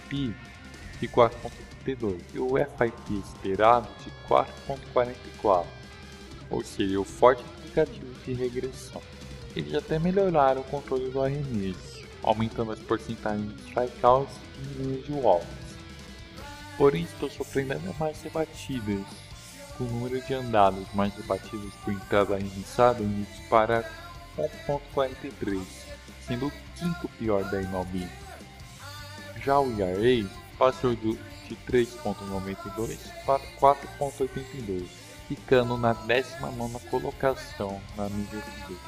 FIP 0.09 0.35
de 1.01 1.09
4.32 1.09 2.21
e 2.35 2.39
o 2.39 2.49
FIP 2.57 3.19
esperado 3.19 3.89
de 4.05 4.11
4.44, 4.29 5.65
ou 6.51 6.65
seja, 6.65 7.01
o 7.01 7.05
forte 7.05 7.43
indicativo 7.61 8.15
de 8.25 8.33
regressão. 8.33 9.03
Eles 9.55 9.75
até 9.75 9.99
melhoraram 9.99 10.61
o 10.61 10.65
controle 10.65 11.11
do 11.11 11.23
arremesso, 11.23 12.07
aumentando 12.23 12.73
as 12.73 12.79
porcentagens 12.81 13.57
de 13.57 13.63
strikeouts 13.69 14.35
e 14.57 14.83
número 14.83 15.03
de 15.03 15.13
walks. 15.13 15.49
Porém, 16.77 17.03
estou 17.03 17.31
sofrendo 17.31 17.73
ainda 17.73 17.93
mais 17.99 18.23
rebatidas, 18.23 19.05
com 19.77 19.85
o 19.85 19.89
número 19.89 20.21
de 20.21 20.35
andadas 20.35 20.87
mais 20.95 21.15
rebatidas 21.15 21.73
por 21.85 21.93
entrada 21.93 22.35
arremessada 22.35 23.03
indo 23.03 23.27
para 23.49 23.89
1.43, 24.37 25.61
sendo 26.27 26.47
o 26.47 26.53
quinto 26.77 27.09
pior 27.19 27.43
da 27.51 27.61
MLB. 27.63 28.07
Já 29.45 29.59
o 29.59 29.81
ERA 29.81 30.29
passou 30.59 30.95
de 30.95 31.17
3.92 31.67 32.99
para 33.25 33.41
4.82, 33.61 34.87
ficando 35.29 35.79
na 35.79 35.95
19ª 35.95 36.81
colocação 36.91 37.81
na 37.97 38.09
Major 38.09 38.43
League. 38.69 38.81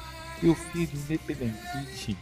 E 0.43 0.49
o 0.49 0.57
Independent 0.75 1.55
Pitching 1.71 2.17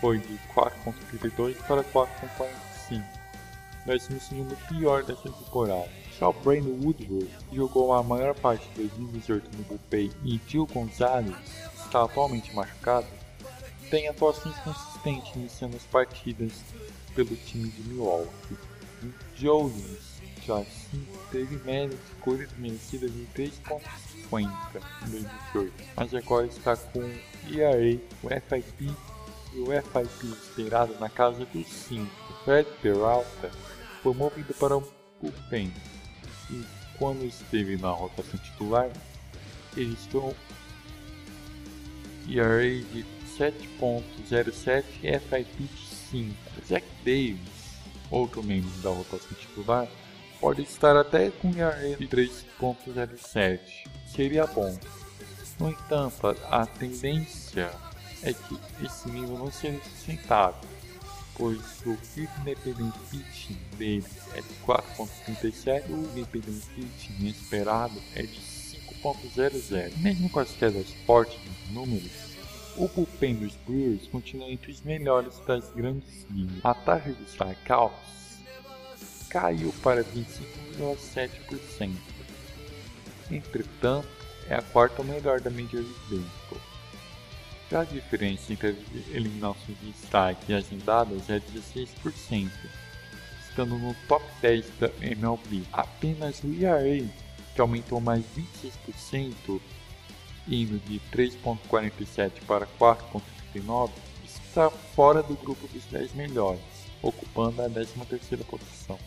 foi 0.00 0.18
de 0.18 0.38
4.32 0.54 1.56
para 1.66 1.84
4.45, 1.84 3.04
12 3.84 4.56
pior 4.68 5.02
dessa 5.02 5.28
temporada. 5.30 5.88
O 6.20 6.32
Brandon 6.32 6.84
Woodward 6.84 7.30
jogou 7.52 7.92
a 7.92 8.02
maior 8.02 8.34
parte 8.34 8.68
de 8.70 8.88
2018 8.88 9.56
no 9.56 9.64
bullpen 9.64 10.10
e 10.24 10.40
Gil 10.48 10.66
Gonzalez 10.66 11.36
está 11.84 12.02
atualmente 12.02 12.52
machucado, 12.54 13.06
tem 13.88 14.08
atuações 14.08 14.56
consistentes 14.58 15.34
iniciando 15.36 15.76
as 15.76 15.84
partidas 15.84 16.52
pelo 17.18 17.34
time 17.34 17.68
de 17.68 17.82
Milwaukee. 17.88 18.56
Jones 19.34 20.20
já 20.46 20.58
assim 20.58 21.04
teve 21.32 21.56
de 21.56 21.96
corridas 22.20 22.56
merecidas 22.56 23.12
de 23.12 23.26
3.50 23.34 23.80
em 24.40 25.10
2018, 25.10 25.72
mas 25.96 26.14
agora 26.14 26.46
está 26.46 26.76
com 26.76 27.00
o 27.00 27.20
ERA, 27.50 28.00
o 28.22 28.28
FIP 28.28 28.94
e 29.52 29.60
o 29.60 29.66
FIP 29.66 30.26
esperado 30.32 30.94
na 31.00 31.08
casa 31.08 31.44
dos 31.46 31.66
5. 31.66 32.08
Fred 32.44 32.68
Peralta 32.80 33.50
foi 34.00 34.14
movido 34.14 34.54
para 34.54 34.76
o 34.76 34.92
bullpen 35.20 35.72
e 36.50 36.64
quando 36.98 37.24
esteve 37.24 37.76
na 37.76 37.90
rotação 37.90 38.38
titular, 38.38 38.88
ele 39.76 39.94
estou 39.94 40.36
ERA 42.28 42.62
de 42.62 43.04
7.07 43.36 44.84
e 45.02 45.18
FIP 45.18 45.62
de 45.64 45.87
5. 46.10 46.34
Jack 46.66 46.86
Davis, 47.04 47.38
outro 48.10 48.42
membro 48.42 48.70
da 48.80 48.90
rotação 48.90 49.36
titular, 49.38 49.88
pode 50.40 50.62
estar 50.62 50.96
até 50.96 51.30
com 51.30 51.54
ERA 51.54 51.96
de 51.96 52.06
3.07. 52.06 53.60
Seria 54.06 54.46
bom. 54.46 54.78
No 55.58 55.70
entanto, 55.70 56.36
a 56.50 56.66
tendência 56.66 57.72
é 58.22 58.32
que 58.32 58.58
esse 58.84 59.08
nível 59.10 59.38
não 59.38 59.50
seja 59.50 59.80
sustentável, 59.82 60.68
pois 61.34 61.58
o 61.84 61.98
independente 62.40 62.98
pitching 63.10 63.58
dele 63.76 64.04
é 64.34 64.40
de 64.40 64.54
4.37 64.66 65.88
e 65.88 65.92
o 65.92 65.96
independente 65.96 66.66
pitching 66.74 67.26
esperado 67.26 68.00
é 68.14 68.22
de 68.22 68.40
5.00. 69.02 69.96
Mesmo 69.98 70.30
com 70.30 70.40
as 70.40 70.50
quedas 70.52 70.86
fortes 71.06 71.38
dos 71.40 71.74
números, 71.74 72.10
o 72.78 72.88
bullpen 72.88 73.34
dos 73.34 73.54
Brewers 73.66 74.06
continua 74.06 74.50
entre 74.50 74.70
os 74.70 74.80
melhores 74.82 75.38
das 75.40 75.68
grandes 75.72 76.24
ligas. 76.30 76.64
A 76.64 76.72
taxa 76.74 77.12
de 77.12 77.24
strikeouts 77.24 78.38
caiu 79.28 79.74
para 79.82 80.04
25,7%. 80.04 81.90
Entretanto, 83.30 84.08
é 84.48 84.54
a 84.54 84.62
quarta 84.62 85.02
melhor 85.02 85.40
da 85.40 85.50
Major 85.50 85.80
League 85.80 85.98
Baseball. 86.08 86.60
Já 87.70 87.80
a 87.82 87.84
diferença 87.84 88.52
entre 88.52 88.68
as 88.68 88.76
eliminações 89.10 89.78
de 89.82 89.90
strike 89.90 90.52
e 90.52 90.54
agendadas 90.54 91.28
é 91.28 91.38
16%, 91.38 92.50
estando 93.46 93.76
no 93.76 93.94
top 94.06 94.24
10 94.40 94.64
da 94.78 94.90
MLB. 95.02 95.64
Apenas 95.72 96.42
o 96.42 96.54
ERA, 96.64 97.04
que 97.54 97.60
aumentou 97.60 98.00
mais 98.00 98.24
26%, 99.12 99.60
indo 100.48 100.78
de 100.86 101.00
3.47 101.12 102.32
para 102.46 102.66
4.39, 102.78 103.90
está 104.24 104.70
fora 104.70 105.22
do 105.22 105.34
grupo 105.34 105.68
dos 105.68 105.84
10 105.84 106.14
melhores, 106.14 106.60
ocupando 107.02 107.62
a 107.62 107.68
13ª 107.68 108.44
posição. 108.44 108.98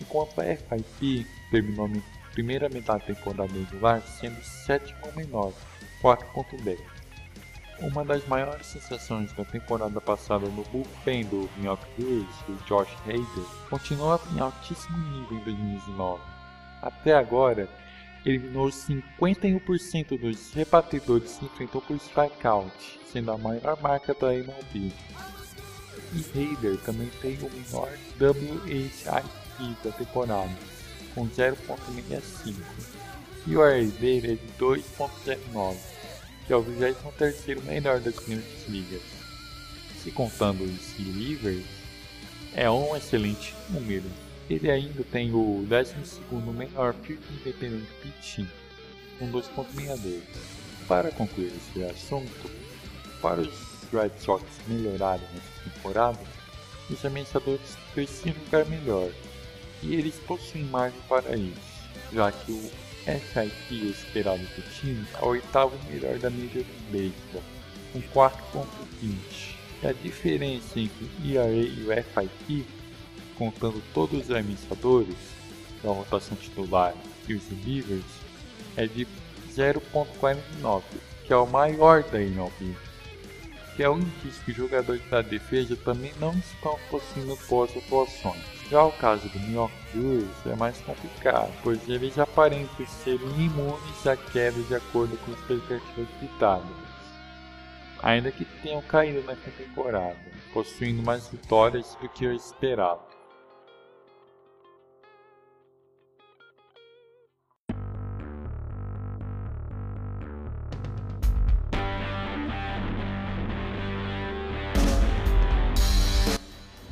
Enquanto 0.00 0.40
a 0.40 0.44
FIP 0.44 1.26
terminou 1.50 1.88
na 1.88 2.00
primeira 2.32 2.68
metade 2.68 3.06
da 3.06 3.14
temporada 3.14 3.52
regular 3.52 4.02
sendo 4.02 4.42
sétimo 4.42 5.12
menor, 5.14 5.52
4.10. 6.02 6.78
Uma 7.80 8.04
das 8.04 8.26
maiores 8.26 8.66
sensações 8.66 9.32
da 9.32 9.44
temporada 9.44 10.00
passada 10.00 10.46
no 10.46 10.62
bullpen 10.64 11.24
do 11.24 11.48
York 11.62 11.84
Brewers, 11.96 12.34
o 12.48 12.52
Josh 12.66 12.92
Hader, 13.04 13.68
continua 13.68 14.20
em 14.34 14.40
altíssimo 14.40 14.98
nível 14.98 15.38
em 15.38 15.44
2019. 15.44 16.22
Até 16.80 17.14
agora, 17.14 17.68
eliminou 18.24 18.68
51% 18.68 20.18
dos 20.18 20.52
rebatedores 20.52 21.38
que 21.38 21.46
enfrentou 21.46 21.80
por 21.80 21.96
strikeout, 21.96 23.00
sendo 23.10 23.32
a 23.32 23.38
maior 23.38 23.80
marca 23.82 24.14
da 24.14 24.34
MLB. 24.34 24.92
E 26.14 26.54
Hader 26.54 26.78
também 26.78 27.10
tem 27.20 27.38
o 27.38 27.50
menor 27.50 27.90
WHIP 28.20 29.76
da 29.84 29.92
temporada, 29.92 30.52
com 31.14 31.28
0.65, 31.28 32.54
e 33.46 33.56
o 33.56 33.90
dele 33.92 34.32
é 34.32 34.34
de 34.34 34.52
2.09 34.58 35.92
que 36.46 36.52
é 36.52 36.56
o 36.56 36.62
23 36.62 37.64
melhor 37.64 38.00
das 38.00 38.18
grandes 38.18 38.68
ligas. 38.68 39.02
Se 40.02 40.10
contando 40.10 40.64
os 40.64 40.92
relievers, 40.96 41.64
é 42.54 42.70
um 42.70 42.96
excelente 42.96 43.54
número. 43.70 44.04
Ele 44.52 44.70
ainda 44.70 45.02
tem 45.04 45.32
o 45.32 45.64
12 45.66 45.94
menor 46.54 46.92
field 47.02 47.22
independente 47.30 47.86
pitching, 48.02 48.46
com 49.18 49.32
2.62. 49.32 50.20
Para 50.86 51.10
concluir 51.10 51.50
esse 51.56 51.82
assunto, 51.84 52.50
para 53.22 53.40
os 53.40 53.48
Red 53.90 54.10
Sox 54.18 54.44
melhorarem 54.68 55.26
nessa 55.32 55.70
temporada, 55.70 56.18
os 56.90 57.02
arremessadores 57.02 57.78
precisam 57.94 58.34
jogar 58.44 58.66
melhor, 58.66 59.10
e 59.82 59.94
eles 59.94 60.16
possuem 60.26 60.64
margem 60.64 61.00
para 61.08 61.34
isso, 61.34 61.54
já 62.12 62.30
que 62.30 62.52
o 62.52 62.70
FIP 63.06 63.88
esperado 63.88 64.42
do 64.42 64.62
time 64.74 65.06
é 65.14 65.24
o 65.24 65.28
oitavo 65.28 65.78
melhor 65.90 66.18
da 66.18 66.28
Major 66.28 66.62
League 66.92 67.14
Baseball, 67.30 67.42
com 67.94 68.02
4.20. 68.02 69.56
E 69.82 69.86
a 69.86 69.92
diferença 69.94 70.78
entre 70.78 71.04
o 71.04 71.26
ERA 71.26 71.50
e 71.50 71.86
o 71.86 72.04
FIP, 72.04 72.81
contando 73.42 73.82
todos 73.92 74.20
os 74.20 74.30
arremessadores, 74.30 75.16
da 75.82 75.90
rotação 75.90 76.36
titular 76.36 76.94
e 77.26 77.34
os 77.34 77.48
relievers, 77.48 78.04
é 78.76 78.86
de 78.86 79.04
0.49, 79.52 80.82
que 81.26 81.32
é 81.32 81.36
o 81.36 81.46
maior 81.46 82.04
da 82.04 82.22
MLB, 82.22 82.76
que 83.74 83.82
é 83.82 83.88
o 83.88 83.98
indício 83.98 84.44
que 84.44 84.52
os 84.52 84.56
jogadores 84.56 85.02
da 85.10 85.22
defesa 85.22 85.74
também 85.74 86.12
não 86.20 86.32
estão 86.34 86.78
possuindo 86.88 87.36
boas 87.48 87.76
atuações. 87.76 88.42
Já 88.70 88.84
o 88.84 88.92
caso 88.92 89.28
do 89.28 89.52
York 89.52 89.74
Brewers 89.92 90.46
é 90.46 90.54
mais 90.54 90.78
complicado, 90.78 91.52
pois 91.64 91.80
eles 91.88 92.16
aparentam 92.18 92.86
ser 92.86 93.20
imunes 93.36 94.06
à 94.06 94.16
queda 94.16 94.62
de 94.62 94.74
acordo 94.76 95.16
com 95.18 95.32
as 95.32 95.38
expectativas 95.40 96.08
citadas, 96.20 96.76
ainda 98.00 98.30
que 98.30 98.44
tenham 98.62 98.80
caído 98.82 99.20
nesta 99.26 99.50
temporada, 99.50 100.16
possuindo 100.54 101.02
mais 101.02 101.26
vitórias 101.26 101.98
do 102.00 102.08
que 102.08 102.26
o 102.26 102.32
esperado. 102.32 103.11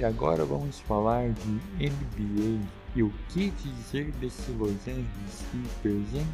E 0.01 0.05
agora 0.05 0.47
vamos 0.47 0.81
falar 0.81 1.29
de 1.29 1.51
NBA 1.79 2.67
e 2.97 3.03
o 3.03 3.13
que 3.29 3.51
dizer 3.51 4.11
desse 4.13 4.51
Los 4.53 4.89
Angeles 4.89 5.45
Clippers, 5.51 6.15
hein? 6.15 6.27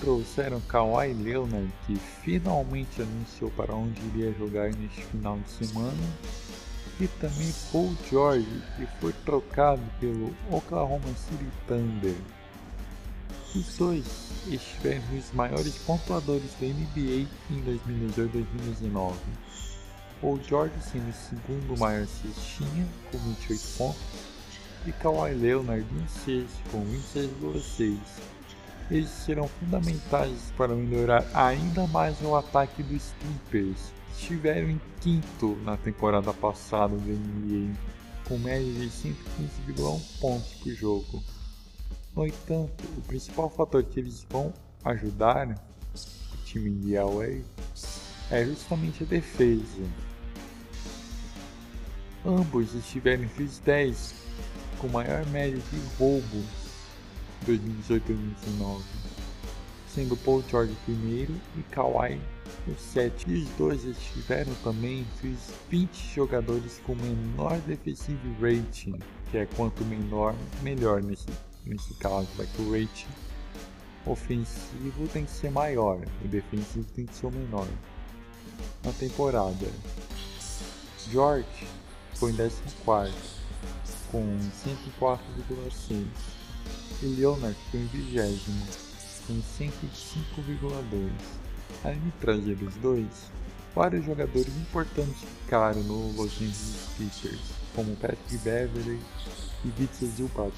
Trouxeram 0.00 0.60
Kawhi 0.68 1.14
Leonard, 1.14 1.72
que 1.86 1.96
finalmente 1.96 3.00
anunciou 3.00 3.50
para 3.52 3.74
onde 3.74 3.98
iria 4.08 4.34
jogar 4.34 4.70
neste 4.74 5.02
final 5.06 5.38
de 5.38 5.66
semana, 5.66 5.96
e 7.00 7.08
também 7.08 7.54
Paul 7.72 7.96
George, 8.10 8.62
que 8.76 8.86
foi 9.00 9.14
trocado 9.24 9.80
pelo 9.98 10.30
Oklahoma 10.50 11.08
City 11.16 11.48
Thunder. 11.66 12.16
Os 13.56 13.78
dois 13.78 14.04
estiveram 14.46 15.16
os 15.16 15.32
maiores 15.32 15.78
pontuadores 15.86 16.50
da 16.60 16.66
NBA 16.66 17.26
em 17.50 17.80
2018-2019 18.12 19.14
o 20.22 20.38
George 20.42 20.74
sendo 20.80 21.10
o 21.10 21.12
segundo 21.12 21.78
maior 21.78 22.06
cestinha, 22.06 22.86
com 23.10 23.18
28 23.18 23.62
pontos, 23.76 24.00
e 24.86 24.92
Kawhi 24.92 25.34
Leonard 25.34 25.86
em 25.94 26.08
sexto, 26.08 26.62
com 26.70 26.84
26,6. 26.84 27.98
Eles 28.90 29.08
serão 29.08 29.48
fundamentais 29.48 30.52
para 30.56 30.74
melhorar 30.74 31.24
ainda 31.34 31.86
mais 31.88 32.20
o 32.22 32.36
ataque 32.36 32.82
dos 32.82 33.12
Clippers, 33.20 33.92
estiveram 34.16 34.70
em 34.70 34.80
quinto 35.00 35.56
na 35.64 35.76
temporada 35.76 36.32
passada 36.32 36.94
do 36.94 37.10
NBA, 37.10 37.74
com 38.28 38.38
média 38.38 38.72
de 38.72 38.88
115,1 38.88 40.20
pontos 40.20 40.54
por 40.54 40.72
jogo. 40.72 41.22
No 42.14 42.26
entanto, 42.26 42.84
o 42.96 43.00
principal 43.02 43.48
fator 43.48 43.82
que 43.82 43.98
eles 43.98 44.26
vão 44.28 44.52
ajudar 44.84 45.48
o 45.48 46.44
time 46.44 46.70
de 46.70 46.96
LA 46.98 47.42
é 48.30 48.44
justamente 48.44 49.02
a 49.02 49.06
defesa. 49.06 50.11
Ambos 52.24 52.72
estiveram 52.74 53.24
entre 53.24 53.42
os 53.42 53.58
10 53.58 54.14
com 54.78 54.88
maior 54.88 55.26
média 55.26 55.58
de 55.58 55.96
roubos 55.98 56.46
2018-2019, 57.46 58.80
sendo 59.88 60.16
Paul 60.18 60.44
George 60.48 60.76
primeiro 60.84 61.34
e 61.56 61.62
Kawhi 61.64 62.20
o 62.68 62.74
sétimo. 62.78 63.34
E 63.34 63.42
os 63.42 63.48
dois 63.50 63.84
estiveram 63.84 64.54
também 64.62 65.00
entre 65.00 65.28
os 65.28 65.52
20 65.68 66.14
jogadores 66.14 66.80
com 66.86 66.94
menor 66.94 67.58
defensive 67.66 68.20
rating, 68.40 68.98
que 69.30 69.38
é 69.38 69.46
quanto 69.56 69.84
menor, 69.84 70.34
melhor 70.62 71.02
nesse, 71.02 71.26
nesse 71.66 71.92
caso, 71.94 72.28
vai 72.36 72.46
que 72.46 72.62
o 72.62 72.70
rating 72.70 73.08
ofensivo 74.06 75.08
tem 75.12 75.24
que 75.24 75.30
ser 75.30 75.50
maior, 75.50 76.00
o 76.24 76.28
defensivo 76.28 76.86
tem 76.92 77.06
que 77.06 77.14
ser 77.14 77.32
menor. 77.32 77.66
Na 78.84 78.92
temporada, 78.92 79.66
George 81.10 81.66
ficou 82.22 82.30
em 82.30 82.36
14 82.36 83.12
com 84.12 84.38
104,6 85.00 86.06
e 87.02 87.06
Leonard 87.06 87.56
ficou 87.70 87.80
em 87.80 87.86
20 87.86 88.42
com 89.26 89.40
105,2. 89.40 91.10
Além 91.84 92.00
de 92.00 92.10
trazer 92.20 92.58
os 92.62 92.74
dois, 92.76 93.30
vários 93.74 94.04
jogadores 94.04 94.54
importantes 94.56 95.16
ficaram 95.42 95.82
no 95.82 96.12
Los 96.12 96.32
Angeles 96.34 96.88
Clippers, 96.96 97.40
como 97.74 97.96
Patrick 97.96 98.38
Beverly 98.38 99.00
e 99.64 99.68
Vitsa 99.70 100.06
Zubac 100.06 100.52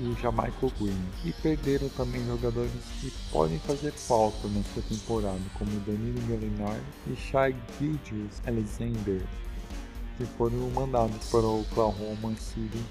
e 0.00 0.04
o 0.04 0.16
Jamaica 0.16 0.68
Green, 0.78 1.08
e 1.24 1.32
perderam 1.34 1.88
também 1.90 2.24
jogadores 2.26 2.72
que 3.00 3.12
podem 3.30 3.58
fazer 3.60 3.92
falta 3.92 4.48
nesta 4.48 4.82
temporada, 4.82 5.40
como 5.58 5.70
Danilo 5.80 6.20
Gallinari 6.28 6.82
e 7.06 7.16
Shai 7.16 7.54
Gilgeous 7.78 8.42
Alexander, 8.46 9.22
que 10.16 10.24
foram 10.24 10.70
mandados 10.70 11.30
para 11.30 11.40
o 11.40 11.60
Oklahoma 11.60 12.34
City 12.36 12.82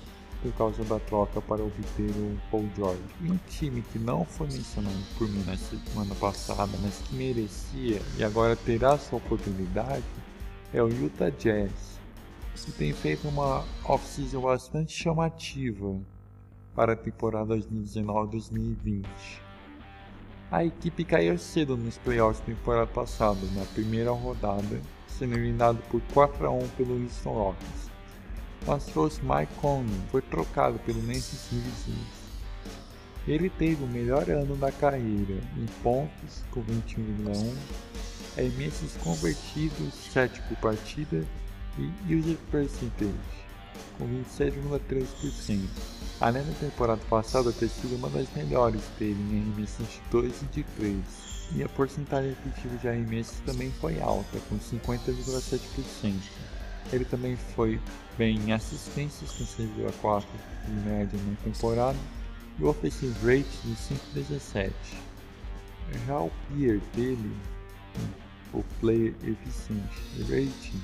por 0.41 0.53
causa 0.53 0.83
da 0.83 0.99
troca 0.99 1.41
para 1.41 1.63
obter 1.63 2.11
o 2.11 2.37
Paul 2.51 2.69
George. 2.75 3.01
Um 3.21 3.37
time 3.49 3.81
que 3.91 3.97
não 3.97 4.23
foi 4.25 4.47
mencionado 4.47 4.95
por 5.17 5.27
mim 5.27 5.43
na 5.45 5.57
semana 5.57 6.13
passada, 6.15 6.71
mas 6.81 6.99
que 6.99 7.15
merecia 7.15 8.01
e 8.17 8.23
agora 8.23 8.55
terá 8.55 8.97
sua 8.97 9.17
oportunidade 9.17 10.03
é 10.73 10.83
o 10.83 10.89
Utah 10.89 11.29
Jazz, 11.29 11.99
que 12.53 12.71
tem 12.73 12.93
feito 12.93 13.27
uma 13.27 13.63
off-season 13.83 14.41
bastante 14.41 14.91
chamativa 14.91 15.97
para 16.75 16.93
a 16.93 16.95
temporada 16.95 17.55
2019-2020. 17.55 19.05
A 20.51 20.63
equipe 20.63 21.03
caiu 21.05 21.37
cedo 21.37 21.75
nos 21.75 21.97
playoffs 21.97 22.39
da 22.39 22.47
temporada 22.47 22.87
passada, 22.87 23.39
na 23.55 23.65
primeira 23.65 24.11
rodada, 24.11 24.79
sendo 25.17 25.35
eliminado 25.35 25.81
por 25.89 26.01
4 26.13 26.45
a 26.45 26.51
1 26.51 26.67
pelo 26.69 27.01
Houston 27.01 27.33
Rockets. 27.33 27.91
Mas 28.65 28.85
trouxe 28.85 29.21
Mike 29.23 29.53
Conley, 29.61 30.01
foi 30.11 30.21
trocado 30.21 30.79
pelo 30.79 31.01
Memphis 31.01 31.47
Grizzlies. 31.51 32.25
Ele 33.27 33.49
teve 33.49 33.83
o 33.83 33.87
melhor 33.87 34.29
ano 34.29 34.55
da 34.55 34.71
carreira 34.71 35.41
em 35.57 35.65
pontos, 35.81 36.43
com 36.51 36.61
21,1, 36.63 37.55
arremessos 38.37 38.95
convertidos 38.97 39.93
7 40.11 40.41
por 40.43 40.57
partida 40.57 41.25
e 41.77 42.15
user 42.15 42.37
percentage, 42.51 43.13
com 43.97 44.07
27,3%. 44.07 45.59
Além 46.21 46.43
da 46.43 46.53
temporada 46.53 47.01
passada 47.09 47.51
ter 47.51 47.67
sido 47.67 47.95
uma 47.95 48.09
das 48.09 48.27
melhores 48.35 48.81
dele 48.99 49.19
em 49.31 49.41
arremessos 49.41 49.87
de 49.87 50.01
2 50.11 50.41
e 50.41 50.45
de 50.45 50.63
3, 50.77 51.34
e 51.53 51.63
a 51.63 51.69
porcentagem 51.69 52.31
efetiva 52.31 52.77
de 52.77 52.87
arremessos 52.87 53.39
também 53.45 53.71
foi 53.71 53.99
alta, 54.01 54.39
com 54.49 54.57
50,7%. 54.57 56.13
Ele 56.91 57.05
também 57.05 57.35
foi 57.35 57.79
bem 58.17 58.37
em 58.37 58.53
assistências, 58.53 59.31
com 59.31 59.43
6,4 59.43 60.25
de 60.65 60.71
média 60.89 61.19
na 61.27 61.35
temporada, 61.43 61.97
e 62.59 62.63
o 62.63 62.67
offensive 62.67 63.13
rate 63.19 63.57
de 63.63 63.75
5,17. 63.75 64.71
Já 66.07 66.19
o 66.19 66.31
peer 66.49 66.79
dele, 66.95 67.35
o 68.53 68.63
player 68.79 69.13
efficiency 69.23 70.21
rating, 70.21 70.81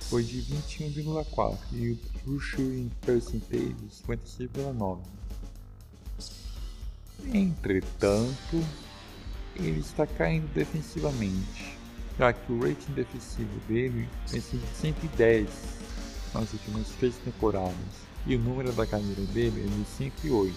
foi 0.00 0.22
de 0.22 0.42
21,4 0.42 1.58
e 1.72 1.90
o 1.90 1.96
True 1.96 2.40
Shooting 2.40 2.90
Percentage 3.04 3.74
de 3.74 3.88
56,9. 3.88 5.00
Entretanto, 7.34 8.64
ele 9.58 9.80
está 9.80 10.06
caindo 10.06 10.52
defensivamente, 10.54 11.76
já 12.18 12.32
que 12.32 12.52
o 12.52 12.60
rating 12.60 12.92
defensivo 12.92 13.58
dele 13.68 14.08
tem 14.30 14.40
sido 14.40 14.66
110 14.74 15.48
nas 16.34 16.52
últimas 16.52 16.88
três 16.98 17.16
temporadas 17.16 18.08
e 18.26 18.36
o 18.36 18.38
número 18.38 18.72
da 18.72 18.86
carreira 18.86 19.22
dele 19.32 19.64
é 19.64 19.66
de 19.66 19.84
108. 19.84 20.54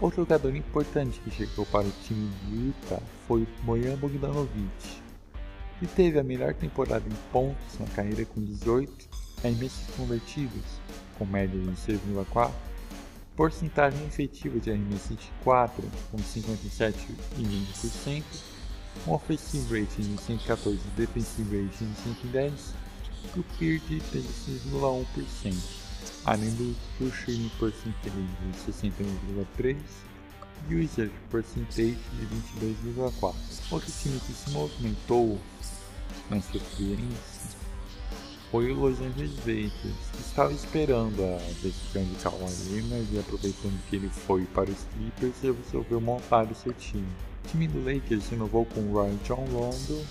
Outro 0.00 0.22
jogador 0.22 0.54
importante 0.54 1.20
que 1.20 1.30
chegou 1.30 1.66
para 1.66 1.86
o 1.86 1.92
time 2.04 2.30
de 2.44 2.66
Utah 2.68 3.02
foi 3.26 3.46
Mojan 3.64 3.96
Bogdanovic, 3.96 5.00
e 5.80 5.86
teve 5.86 6.18
a 6.18 6.24
melhor 6.24 6.54
temporada 6.54 7.04
em 7.06 7.32
pontos 7.32 7.78
na 7.78 7.86
carreira 7.86 8.24
com 8.24 8.42
18 8.42 8.92
arremessos 9.38 9.94
convertidos, 9.96 10.64
com 11.16 11.24
média 11.24 11.58
de 11.58 11.70
6,4, 11.70 12.50
porcentagem 13.38 14.04
efetiva 14.04 14.58
de 14.58 14.72
arremessos 14.72 15.16
de 15.16 15.30
4 15.44 15.88
com 16.10 16.18
57,5%, 16.18 18.24
um 19.06 19.12
offensive 19.12 19.80
rating 19.80 20.16
de 20.16 20.20
114 20.20 20.76
e 20.76 20.80
defensive 20.96 21.62
rating 21.62 21.92
de 21.92 22.00
110 22.32 22.74
e 23.36 23.38
o 23.38 23.44
PIR 23.56 23.78
de 23.86 24.00
36,1%, 24.00 25.54
além 26.24 26.50
do 26.50 26.74
true 26.96 27.12
shooting 27.12 27.48
percentage 27.60 28.10
de 28.10 28.58
61,3% 28.72 29.76
e 30.68 30.74
o 30.74 30.78
reserve 30.78 31.14
percentage 31.30 31.94
de 31.94 32.26
22,4%. 32.60 33.34
Outro 33.70 33.92
time 34.02 34.18
que 34.18 34.32
se 34.32 34.50
movimentou 34.50 35.40
nessa 36.28 36.56
experiência 36.56 37.37
foi 38.50 38.72
o 38.72 38.74
Los 38.74 38.98
Angeles 39.00 39.36
Lakers, 39.38 40.10
que 40.12 40.20
estava 40.20 40.52
esperando 40.52 41.22
a 41.22 41.38
decisão 41.62 42.02
de 42.04 42.14
Kawhi 42.22 42.70
Leonard 42.70 43.08
e 43.12 43.18
aproveitando 43.18 43.78
que 43.88 43.96
ele 43.96 44.08
foi 44.08 44.44
para 44.46 44.70
os 44.70 44.86
Clippers, 44.94 45.34
resolveu 45.42 46.00
montar 46.00 46.50
o 46.50 46.54
seu 46.54 46.72
time. 46.72 47.06
O 47.44 47.48
time 47.48 47.68
do 47.68 47.84
Lakers 47.84 48.28
renovou 48.30 48.64
com 48.64 48.80
Ryan 48.92 49.16
John 49.24 49.44
Rondo, 49.52 50.06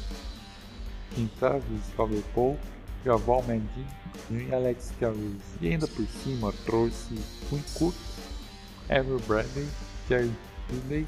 Kim 1.16 1.28
Travis, 1.40 1.82
Calvin 1.96 2.24
Pope, 2.36 2.60
Javal 3.04 3.44
McGee 3.48 3.88
e 4.30 4.54
Alex 4.54 4.94
Caruso. 5.00 5.40
E 5.62 5.70
ainda 5.70 5.88
por 5.88 6.06
cima 6.24 6.54
trouxe 6.66 7.16
Quinn 7.50 7.64
Cook, 7.74 7.96
Ever 8.90 9.20
Bradley, 9.22 9.68
Jerry 10.08 10.32
Dudley, 10.70 11.08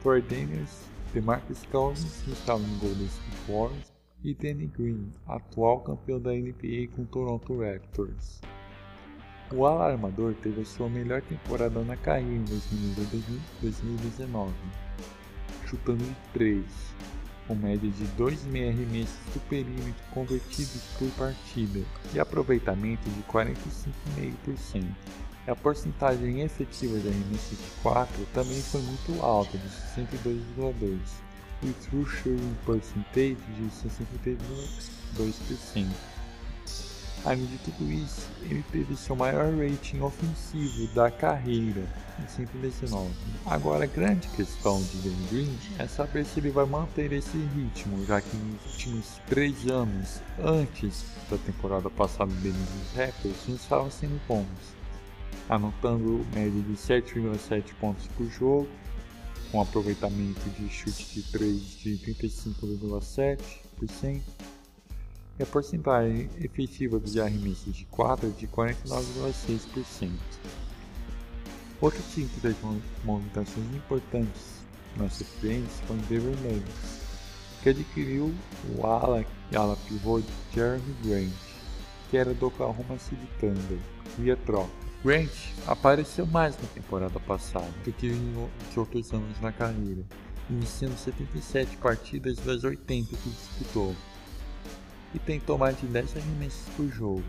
Troy 0.00 0.22
Daniels, 0.22 0.86
DeMarcus 1.12 1.62
Cousins, 1.72 2.22
que 2.24 2.30
estava 2.30 2.60
em 2.60 2.78
Golden 2.78 3.06
State 3.06 3.36
Warriors, 3.48 3.95
e 4.24 4.34
Danny 4.34 4.66
Green, 4.66 5.12
atual 5.26 5.80
campeão 5.80 6.20
da 6.20 6.32
NBA 6.32 6.88
com 6.94 7.04
Toronto 7.04 7.60
Raptors. 7.60 8.40
O 9.52 9.64
ala 9.64 9.92
armador 9.92 10.34
teve 10.42 10.62
a 10.62 10.64
sua 10.64 10.88
melhor 10.88 11.22
temporada 11.22 11.80
na 11.82 11.96
carreira 11.96 12.34
em 12.34 12.44
2019, 13.60 14.52
chutando 15.66 16.02
em 16.02 16.16
3, 16.32 16.64
com 17.46 17.54
média 17.54 17.88
de 17.88 18.04
2,5 18.20 18.68
arremessos 18.68 19.18
do 19.32 19.40
perímetro 19.48 20.04
convertidos 20.12 20.82
por 20.98 21.08
partida 21.12 21.80
e 22.12 22.18
aproveitamento 22.18 23.08
de 23.08 23.22
45,5%. 23.24 24.84
A 25.46 25.54
porcentagem 25.54 26.40
efetiva 26.40 26.98
de 26.98 27.06
arremessos 27.06 27.56
de 27.56 27.70
4 27.82 28.26
também 28.34 28.60
foi 28.62 28.82
muito 28.82 29.22
alta, 29.22 29.56
de 29.56 29.68
62,2% 29.68 31.25
e 31.62 31.72
True 31.72 32.04
Shooting 32.04 32.56
Percentage 32.64 33.36
de 33.56 33.70
62,2%. 35.16 35.86
Além 37.24 37.46
de 37.46 37.58
tudo 37.58 37.90
isso, 37.90 38.28
ele 38.42 38.62
teve 38.70 38.94
seu 38.94 39.16
maior 39.16 39.52
rating 39.52 40.00
ofensivo 40.00 40.86
da 40.94 41.10
carreira, 41.10 41.84
em 42.22 42.28
119. 42.28 43.10
Agora, 43.44 43.82
a 43.82 43.88
grande 43.88 44.28
questão 44.28 44.80
de 44.80 44.98
Dan 44.98 45.26
Green 45.28 45.58
é 45.76 45.88
saber 45.88 46.24
se 46.24 46.38
ele 46.38 46.50
vai 46.50 46.66
manter 46.66 47.10
esse 47.12 47.36
ritmo, 47.36 48.06
já 48.06 48.20
que 48.20 48.36
nos 48.36 48.64
últimos 48.74 49.20
3 49.26 49.66
anos, 49.66 50.22
antes 50.38 51.04
da 51.28 51.36
temporada 51.38 51.90
passada 51.90 52.32
dele 52.34 52.56
nos 52.56 52.92
Raptors, 52.96 53.48
não 53.48 53.56
estavam 53.56 53.90
sendo 53.90 54.20
bons, 54.28 54.46
anotando 55.48 56.24
média 56.32 56.62
de 56.62 56.74
7,7 56.74 57.74
pontos 57.80 58.06
por 58.16 58.30
jogo, 58.30 58.68
com 59.50 59.60
aproveitamento 59.60 60.48
de 60.50 60.68
chute 60.68 61.14
de 61.14 61.22
3 61.30 61.78
de 61.78 61.98
35,7% 61.98 64.20
e 65.38 65.42
a 65.42 65.46
porcentagem 65.46 66.30
efetiva 66.40 66.98
dos 66.98 67.16
arremessos 67.16 67.76
de 67.76 67.84
4 67.86 68.30
de 68.32 68.48
49,6%. 68.48 70.10
Outro 71.80 72.02
time 72.14 72.28
que 72.28 72.40
teve 72.40 72.56
movimentações 73.04 73.66
importantes 73.74 74.64
nessa 74.96 75.22
experiência 75.22 75.84
foi 75.86 75.96
o 75.96 76.00
Denver 76.00 76.36
Nuggets, 76.42 77.02
que 77.62 77.68
adquiriu 77.68 78.34
o 78.74 78.86
ala 78.86 79.24
ala 79.54 79.76
pivô 79.86 80.22
Jeremy 80.54 80.96
Grant, 81.04 81.32
que 82.10 82.16
era 82.16 82.32
do 82.32 82.46
Oklahoma 82.46 82.98
City 82.98 83.28
Thunder, 83.38 83.78
via 84.18 84.36
troca. 84.36 84.85
Grant 85.06 85.30
apareceu 85.68 86.26
mais 86.26 86.56
na 86.60 86.66
temporada 86.74 87.20
passada. 87.20 87.70
Do 87.84 87.92
que 87.92 88.08
em 88.08 88.50
outros 88.76 89.12
anos 89.12 89.40
na 89.40 89.52
carreira, 89.52 90.02
iniciando 90.50 90.98
77 90.98 91.76
partidas 91.76 92.36
das 92.38 92.64
80 92.64 93.14
que 93.16 93.30
disputou, 93.30 93.94
e 95.14 95.18
tentou 95.20 95.56
mais 95.56 95.80
de 95.80 95.86
10 95.86 96.16
arremessos 96.16 96.68
por 96.76 96.88
jogo, 96.88 97.22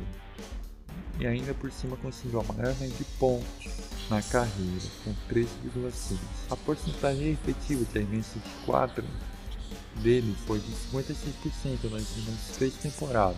e 1.19 1.27
ainda 1.27 1.53
por 1.53 1.71
cima 1.71 1.95
conseguiu 1.97 2.39
a 2.39 2.43
maior 2.45 2.75
média 2.79 2.97
de 2.97 3.03
pontos 3.19 3.67
na 4.09 4.23
carreira, 4.23 4.87
com 5.03 5.13
13,6. 5.31 6.17
A 6.49 6.55
porcentagem 6.55 7.29
efetiva 7.29 7.85
de 7.85 7.99
arremessos 7.99 8.41
de 8.41 8.65
4 8.65 9.03
dele 10.01 10.35
foi 10.47 10.59
de 10.59 10.71
56% 10.91 11.91
nas 11.91 12.17
últimas 12.17 12.39
3 12.57 12.73
temporadas, 12.73 13.37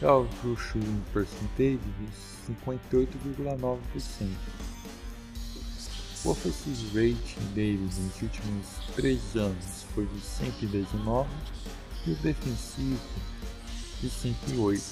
já 0.00 0.16
o 0.16 0.28
Shooting 0.56 1.02
Percentage 1.12 1.78
de 1.78 2.52
58,9%. 2.52 4.28
O 6.24 6.30
offensive 6.30 6.86
rating 6.94 7.54
dele 7.54 7.78
nos 7.78 8.22
últimos 8.22 8.66
3 8.94 9.36
anos 9.36 9.84
foi 9.94 10.06
de 10.06 10.20
119 10.20 11.28
e 12.06 12.12
o 12.12 12.16
defensivo 12.16 12.98
de 14.00 14.10
108, 14.10 14.82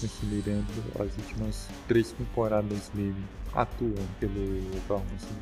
considerando 0.00 0.66
as 1.00 1.16
últimas 1.16 1.68
3 1.88 2.12
temporadas 2.12 2.88
dele 2.94 3.24
atuando 3.54 4.08
pelo 4.18 4.76
Oklahoma 4.78 5.18
City 5.18 5.34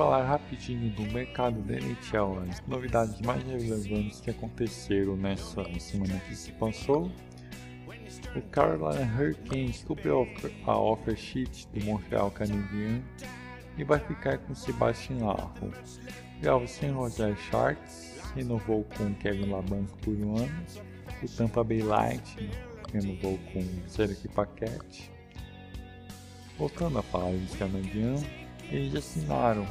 falar 0.00 0.24
rapidinho 0.24 0.88
do 0.94 1.02
mercado 1.12 1.60
da 1.60 1.74
NHL, 1.74 2.38
as 2.48 2.66
novidades 2.66 3.20
mais 3.20 3.42
relevantes 3.44 4.18
que 4.18 4.30
aconteceram 4.30 5.14
nessa 5.14 5.62
semana 5.78 6.18
que 6.20 6.34
se 6.34 6.50
passou. 6.52 7.12
O 8.34 8.40
Carolina 8.50 9.04
Hurricanes 9.14 9.84
cumpriu 9.84 10.26
a 10.64 10.78
offer 10.78 11.14
sheet 11.14 11.68
do 11.74 11.84
Montreal 11.84 12.30
Canadiens 12.30 13.04
e 13.76 13.84
vai 13.84 13.98
ficar 13.98 14.38
com 14.38 14.54
Sebastian 14.54 15.18
Aho. 15.22 15.70
Grava 16.40 16.66
sem 16.66 16.90
Roger 16.92 17.36
Sharks, 17.36 18.22
renovou 18.34 18.86
com 18.96 19.12
Kevin 19.16 19.50
Labanco 19.50 19.98
por 19.98 20.14
um 20.14 20.38
ano. 20.38 20.64
O 21.22 21.28
Tampa 21.28 21.62
Bay 21.62 21.82
Light 21.82 22.50
renovou 22.90 23.38
com 23.52 23.62
Serek 23.86 24.26
Paquete. 24.28 25.12
Voltando 26.56 26.98
a 27.00 27.02
falar 27.02 27.32
dos 27.32 27.54
canadianos, 27.56 28.24
eles 28.70 28.94
assinaram 28.94 29.66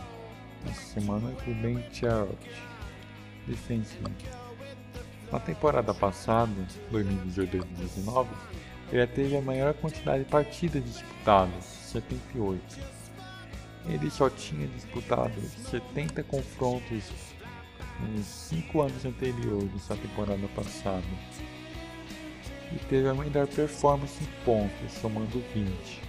essa 0.67 1.00
semana 1.00 1.34
o 1.48 1.54
Ben 1.56 1.84
Charles, 1.91 2.38
defensivo. 3.48 4.10
Na 5.32 5.39
temporada 5.39 5.93
passada, 5.93 6.52
2018-2019, 6.91 8.28
ele 8.91 9.08
teve 9.08 9.38
a 9.38 9.41
maior 9.41 9.74
quantidade 9.76 10.24
de 10.24 10.30
partidas 10.30 10.84
disputadas, 10.84 11.63
78. 11.63 12.80
Ele 13.88 14.10
só 14.10 14.30
tinha 14.30 14.67
disputado 14.67 15.39
70 15.69 16.24
confrontos 16.24 17.04
nos 18.00 18.26
5 18.26 18.82
anos 18.82 19.06
anteriores 19.06 19.91
à 19.91 19.95
temporada 19.95 20.48
passada. 20.56 21.04
E 22.72 22.78
teve 22.86 23.08
a 23.08 23.13
melhor 23.13 23.48
performance 23.48 24.24
em 24.24 24.45
pontos, 24.45 24.91
somando 25.00 25.43
20. 25.54 26.02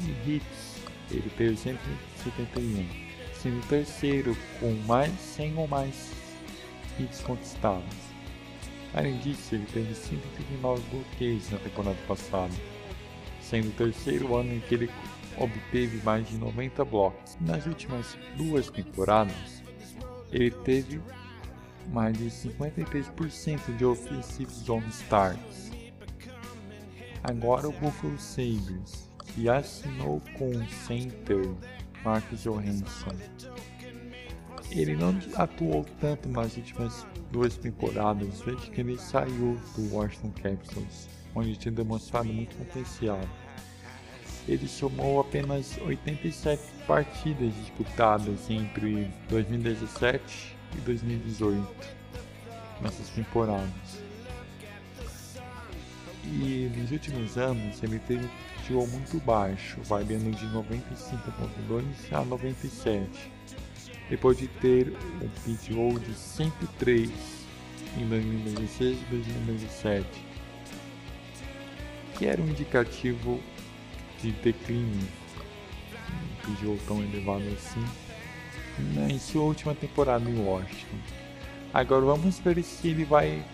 E 0.00 0.30
hits, 0.30 0.82
ele 1.10 1.30
teve 1.36 1.56
171, 1.56 3.03
sendo 3.44 3.60
terceiro 3.68 4.34
com 4.58 4.72
mais 4.86 5.12
100 5.20 5.58
ou 5.58 5.68
mais 5.68 6.10
hits 6.98 7.20
conquistados. 7.20 7.84
Além 8.94 9.18
disso, 9.18 9.54
ele 9.54 9.66
teve 9.66 9.94
139 9.94 10.82
bloqueios 10.90 11.50
na 11.50 11.58
temporada 11.58 11.98
passada, 12.08 12.54
sendo 13.42 13.68
o 13.68 13.72
terceiro 13.72 14.34
ano 14.34 14.54
em 14.54 14.60
que 14.60 14.74
ele 14.74 14.90
obteve 15.36 16.02
mais 16.02 16.26
de 16.26 16.38
90 16.38 16.86
blocos. 16.86 17.36
Nas 17.38 17.66
últimas 17.66 18.16
duas 18.34 18.70
temporadas, 18.70 19.62
ele 20.32 20.50
teve 20.50 21.02
mais 21.92 22.16
de 22.16 22.30
53% 22.30 23.76
de 23.76 23.84
offensive 23.84 24.50
zone 24.50 24.88
starts. 24.88 25.70
Agora 27.22 27.68
o 27.68 27.72
Buffalo 27.72 28.18
Sabres, 28.18 29.10
que 29.26 29.50
assinou 29.50 30.22
com 30.38 30.48
o 30.48 30.68
center 30.86 31.44
Marcus 32.04 32.42
Johansson. 32.42 33.16
Ele 34.70 34.96
não 34.96 35.16
atuou 35.36 35.84
tanto 36.00 36.28
nas 36.28 36.56
últimas 36.56 37.06
duas 37.30 37.56
temporadas 37.56 38.40
desde 38.40 38.70
que 38.70 38.80
ele 38.80 38.98
saiu 38.98 39.58
do 39.76 39.94
Washington 39.94 40.32
Capitals, 40.42 41.08
onde 41.34 41.56
tinha 41.56 41.72
demonstrado 41.72 42.32
muito 42.32 42.56
potencial. 42.56 43.20
Ele 44.46 44.68
somou 44.68 45.20
apenas 45.20 45.78
87 45.78 46.62
partidas 46.86 47.54
disputadas 47.54 48.50
entre 48.50 49.10
2017 49.28 50.56
e 50.76 50.80
2018 50.82 51.66
nessas 52.82 53.08
temporadas. 53.10 54.02
E 56.24 56.70
nos 56.76 56.90
últimos 56.90 57.38
anos 57.38 57.82
ele 57.82 57.98
teve 58.00 58.28
um 58.72 58.86
muito 58.86 59.18
baixo, 59.20 59.78
variando 59.82 60.30
de 60.30 60.46
95.2 60.46 61.84
a 62.12 62.24
97, 62.24 63.32
depois 64.08 64.38
de 64.38 64.48
ter 64.48 64.96
um 65.20 65.28
PTO 65.28 65.98
de 66.00 66.14
103 66.14 67.10
em 67.98 68.08
2016 68.08 68.98
e 68.98 69.04
2017, 69.10 70.06
que 72.16 72.26
era 72.26 72.40
um 72.40 72.48
indicativo 72.48 73.40
de 74.22 74.32
declínio, 74.32 75.08
um 76.48 76.54
PTO 76.54 76.78
tão 76.86 77.02
elevado 77.02 77.44
assim, 77.52 77.84
em 79.10 79.18
sua 79.18 79.42
última 79.42 79.74
temporada 79.74 80.28
em 80.28 80.38
Washington. 80.42 80.98
Agora 81.72 82.06
vamos 82.06 82.38
ver 82.38 82.62
se 82.62 82.88
ele 82.88 83.04
vai 83.04 83.44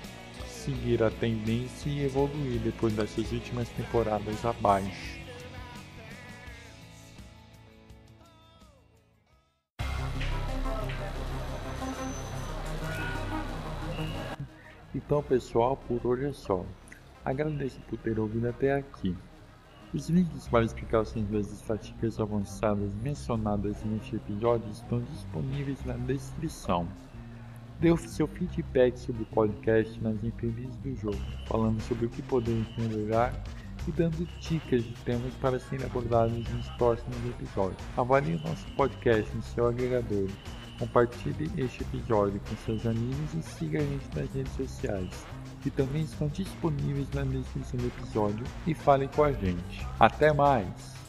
seguir 0.71 1.03
a 1.03 1.11
tendência 1.11 1.91
e 1.91 2.05
evoluir 2.05 2.61
depois 2.61 2.95
dessas 2.95 3.33
últimas 3.33 3.69
temporadas 3.71 4.45
abaixo. 4.45 5.19
Então 14.95 15.23
pessoal, 15.23 15.77
por 15.77 16.07
hoje 16.07 16.27
é 16.27 16.33
só. 16.33 16.65
Agradeço 17.25 17.81
por 17.89 17.99
ter 17.99 18.19
ouvido 18.21 18.49
até 18.49 18.75
aqui. 18.75 19.17
Os 19.93 20.09
links 20.09 20.47
para 20.47 20.65
explicações 20.65 21.27
das 21.29 21.51
estatísticas 21.53 22.21
avançadas 22.21 22.95
mencionadas 22.95 23.83
neste 23.83 24.15
episódio 24.15 24.71
estão 24.71 25.01
disponíveis 25.01 25.85
na 25.85 25.95
descrição. 25.95 26.87
Dê 27.81 27.97
seu 27.97 28.29
feedback 28.29 28.99
sobre 28.99 29.23
o 29.23 29.27
podcast 29.27 29.99
nas 30.03 30.23
entrevistas 30.23 30.77
do 30.77 30.95
jogo, 30.97 31.19
falando 31.47 31.81
sobre 31.81 32.05
o 32.07 32.11
que 32.11 32.21
podemos 32.21 32.69
melhorar 32.77 33.33
e 33.89 33.93
dando 33.93 34.29
dicas 34.39 34.85
de 34.85 34.93
temas 35.05 35.33
para 35.41 35.59
serem 35.59 35.87
abordados 35.87 36.47
nos 36.51 36.69
próximos 36.77 37.17
episódios. 37.25 37.83
Avalie 37.97 38.39
nosso 38.45 38.67
podcast 38.77 39.35
no 39.35 39.43
seu 39.43 39.67
agregador, 39.67 40.29
compartilhe 40.79 41.51
este 41.57 41.83
episódio 41.83 42.39
com 42.41 42.57
seus 42.67 42.85
amigos 42.85 43.33
e 43.33 43.43
siga 43.43 43.79
a 43.79 43.83
gente 43.83 44.15
nas 44.15 44.31
redes 44.31 44.53
sociais, 44.53 45.27
que 45.63 45.71
também 45.71 46.03
estão 46.03 46.29
disponíveis 46.29 47.09
na 47.13 47.23
descrição 47.23 47.81
do 47.81 47.87
episódio 47.87 48.45
e 48.67 48.75
falem 48.75 49.09
com 49.09 49.25
a 49.25 49.33
gente. 49.33 49.87
Até 49.99 50.35
mais! 50.35 51.00